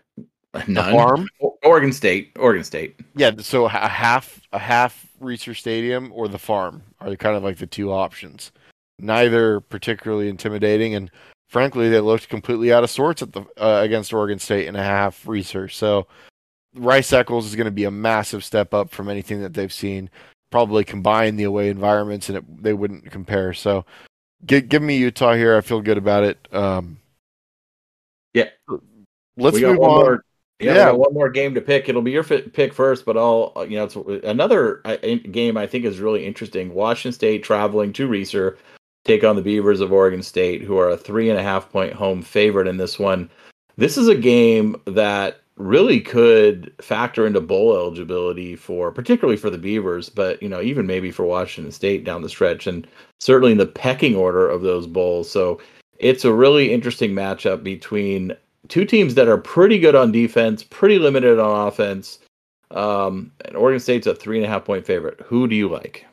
[0.67, 0.91] none.
[0.91, 1.29] Farm,
[1.63, 2.99] Oregon State, Oregon State.
[3.15, 7.57] Yeah, so a half a half Reser Stadium or the farm are kind of like
[7.57, 8.51] the two options.
[8.99, 11.09] Neither particularly intimidating, and
[11.49, 14.83] frankly, they looked completely out of sorts at the uh, against Oregon State in a
[14.83, 15.71] half Reser.
[15.71, 16.05] So
[16.77, 20.09] Rice Eccles is going to be a massive step up from anything that they've seen.
[20.49, 23.53] Probably combine the away environments, and it, they wouldn't compare.
[23.53, 23.85] So,
[24.45, 25.57] give, give me Utah here.
[25.57, 26.37] I feel good about it.
[26.53, 26.99] Um,
[28.33, 28.49] yeah,
[29.35, 30.03] let's move on.
[30.03, 30.23] More,
[30.59, 30.91] yeah, yeah.
[30.91, 31.89] one more game to pick.
[31.89, 34.81] It'll be your pick first, but I'll you know it's another
[35.31, 36.73] game I think is really interesting.
[36.73, 38.57] Washington State traveling to Reser,
[39.05, 41.93] take on the Beavers of Oregon State, who are a three and a half point
[41.93, 43.29] home favorite in this one.
[43.75, 49.57] This is a game that really could factor into bowl eligibility for particularly for the
[49.57, 52.87] Beavers, but you know, even maybe for Washington State down the stretch and
[53.19, 55.29] certainly in the pecking order of those bowls.
[55.29, 55.59] So
[55.97, 58.33] it's a really interesting matchup between
[58.67, 62.19] two teams that are pretty good on defense, pretty limited on offense.
[62.69, 65.19] Um, and Oregon State's a three and a half point favorite.
[65.25, 66.05] Who do you like?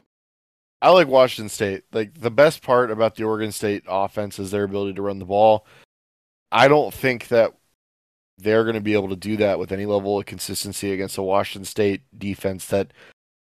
[0.80, 1.84] I like Washington State.
[1.92, 5.24] Like the best part about the Oregon State offense is their ability to run the
[5.24, 5.66] ball.
[6.53, 7.53] I don't think that
[8.39, 11.22] they're going to be able to do that with any level of consistency against a
[11.22, 12.93] Washington State defense that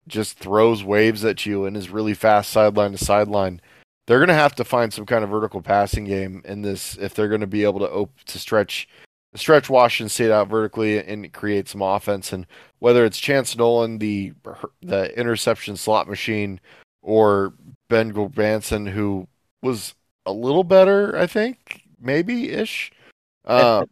[0.07, 3.61] just throws waves at you and is really fast sideline to sideline.
[4.07, 7.13] They're going to have to find some kind of vertical passing game in this if
[7.13, 8.87] they're going to be able to op- to stretch
[9.35, 12.33] stretch Washington State out vertically and create some offense.
[12.33, 12.45] And
[12.79, 14.33] whether it's Chance Nolan, the
[14.81, 16.59] the interception slot machine,
[17.01, 17.53] or
[17.89, 19.27] Ben Gulbranson, who
[19.61, 19.93] was
[20.25, 22.91] a little better, I think, maybe ish.
[23.43, 23.83] Uh,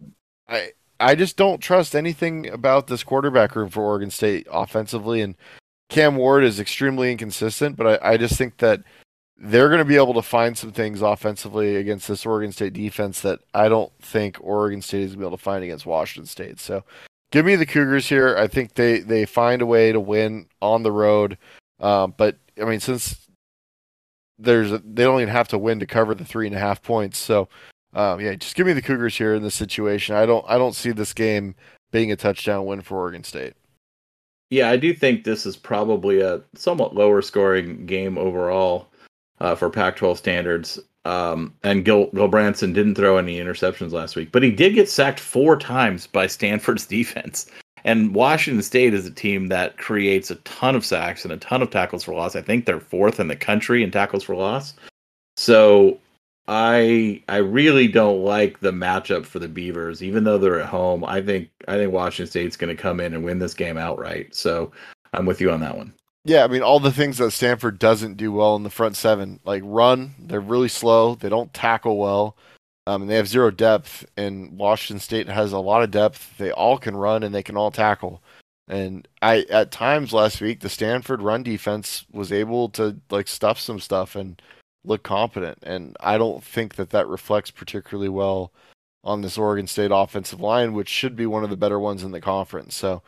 [0.47, 5.21] I I just don't trust anything about this quarterback room for Oregon State offensively.
[5.21, 5.35] And
[5.89, 8.81] Cam Ward is extremely inconsistent, but I, I just think that
[9.37, 13.21] they're going to be able to find some things offensively against this Oregon State defense
[13.21, 16.27] that I don't think Oregon State is going to be able to find against Washington
[16.27, 16.59] State.
[16.59, 16.83] So
[17.31, 18.35] give me the Cougars here.
[18.37, 21.37] I think they, they find a way to win on the road.
[21.79, 23.29] Um, but I mean, since
[24.37, 26.81] there's a, they don't even have to win to cover the three and a half
[26.81, 27.17] points.
[27.17, 27.47] So
[27.93, 30.15] um, yeah, just give me the Cougars here in this situation.
[30.15, 31.55] I don't I don't see this game
[31.91, 33.53] being a touchdown win for Oregon State.
[34.49, 38.87] Yeah, I do think this is probably a somewhat lower scoring game overall
[39.39, 40.79] uh, for Pac-12 standards.
[41.05, 45.57] Um, and Gulbranson didn't throw any interceptions last week, but he did get sacked four
[45.57, 47.49] times by Stanford's defense.
[47.85, 51.61] And Washington State is a team that creates a ton of sacks and a ton
[51.61, 52.35] of tackles for loss.
[52.35, 54.73] I think they're fourth in the country in tackles for loss.
[55.37, 55.97] So
[56.51, 61.05] I I really don't like the matchup for the Beavers, even though they're at home.
[61.05, 64.33] I think I think Washington State's going to come in and win this game outright.
[64.33, 64.71] So
[65.13, 65.93] I'm with you on that one.
[66.25, 69.39] Yeah, I mean all the things that Stanford doesn't do well in the front seven,
[69.45, 71.13] like run, they're really slow.
[71.13, 72.35] They don't tackle well.
[72.87, 74.03] Um, and they have zero depth.
[74.17, 76.35] And Washington State has a lot of depth.
[76.39, 78.23] They all can run and they can all tackle.
[78.67, 83.59] And I at times last week the Stanford run defense was able to like stuff
[83.59, 84.41] some stuff and
[84.89, 85.59] look competent.
[85.63, 88.51] And I don't think that that reflects particularly well
[89.03, 92.11] on this Oregon State offensive line, which should be one of the better ones in
[92.11, 92.75] the conference.
[92.75, 93.01] So,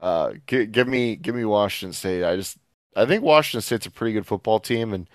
[0.00, 2.24] uh, g- give me give me Washington State.
[2.24, 2.56] I just
[2.96, 5.08] I think Washington State's a pretty good football team, and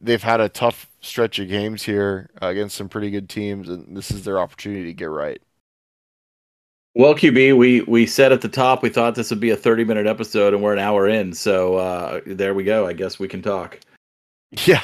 [0.00, 3.96] they've had a tough stretch of games here uh, against some pretty good teams, and
[3.96, 5.42] this is their opportunity to get right.
[6.96, 9.84] Well, QB, we we said at the top we thought this would be a 30
[9.84, 11.32] minute episode, and we're an hour in.
[11.32, 12.86] So uh, there we go.
[12.86, 13.80] I guess we can talk.
[14.66, 14.82] Yeah,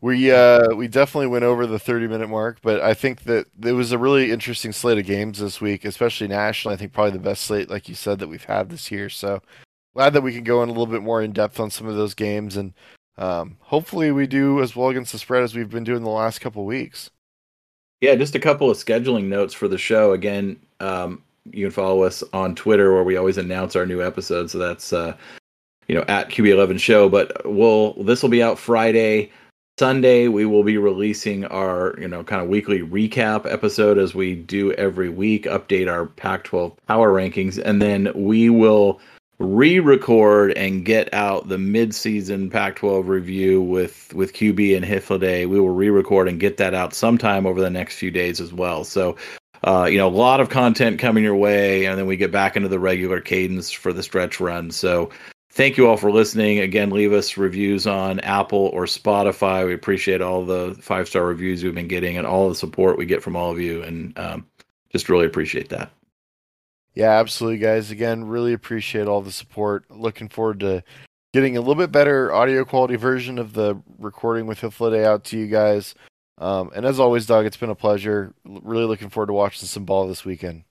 [0.00, 3.72] we uh, we definitely went over the 30 minute mark, but I think that it
[3.72, 6.74] was a really interesting slate of games this week, especially nationally.
[6.74, 9.08] I think probably the best slate, like you said, that we've had this year.
[9.08, 9.42] So
[9.94, 11.96] glad that we can go in a little bit more in depth on some of
[11.96, 12.72] those games, and
[13.18, 16.40] um, hopefully we do as well against the spread as we've been doing the last
[16.40, 17.10] couple weeks.
[18.00, 20.12] Yeah, just a couple of scheduling notes for the show.
[20.12, 24.52] Again, um, you can follow us on Twitter where we always announce our new episodes.
[24.52, 25.16] So that's uh,
[25.90, 27.08] you know at QB11 Show.
[27.08, 29.32] But we'll this will be out Friday.
[29.78, 34.36] Sunday we will be releasing our you know kind of weekly recap episode as we
[34.36, 35.46] do every week.
[35.46, 39.00] Update our Pac-12 power rankings, and then we will
[39.40, 45.48] re-record and get out the mid-season Pac-12 review with with QB and Hifliday.
[45.48, 48.84] We will re-record and get that out sometime over the next few days as well.
[48.84, 49.16] So,
[49.64, 52.54] uh, you know, a lot of content coming your way, and then we get back
[52.54, 54.70] into the regular cadence for the stretch run.
[54.70, 55.10] So,
[55.50, 56.60] thank you all for listening.
[56.60, 59.66] Again, leave us reviews on Apple or Spotify.
[59.66, 63.22] We appreciate all the five-star reviews we've been getting and all the support we get
[63.22, 64.46] from all of you, and um,
[64.90, 65.90] just really appreciate that.
[66.94, 67.90] Yeah, absolutely, guys.
[67.90, 69.84] Again, really appreciate all the support.
[69.90, 70.82] Looking forward to
[71.32, 75.38] getting a little bit better audio quality version of the recording with Hifliday out to
[75.38, 75.94] you guys.
[76.38, 78.34] Um, and as always, Doug, it's been a pleasure.
[78.44, 80.64] Really looking forward to watching some ball this weekend.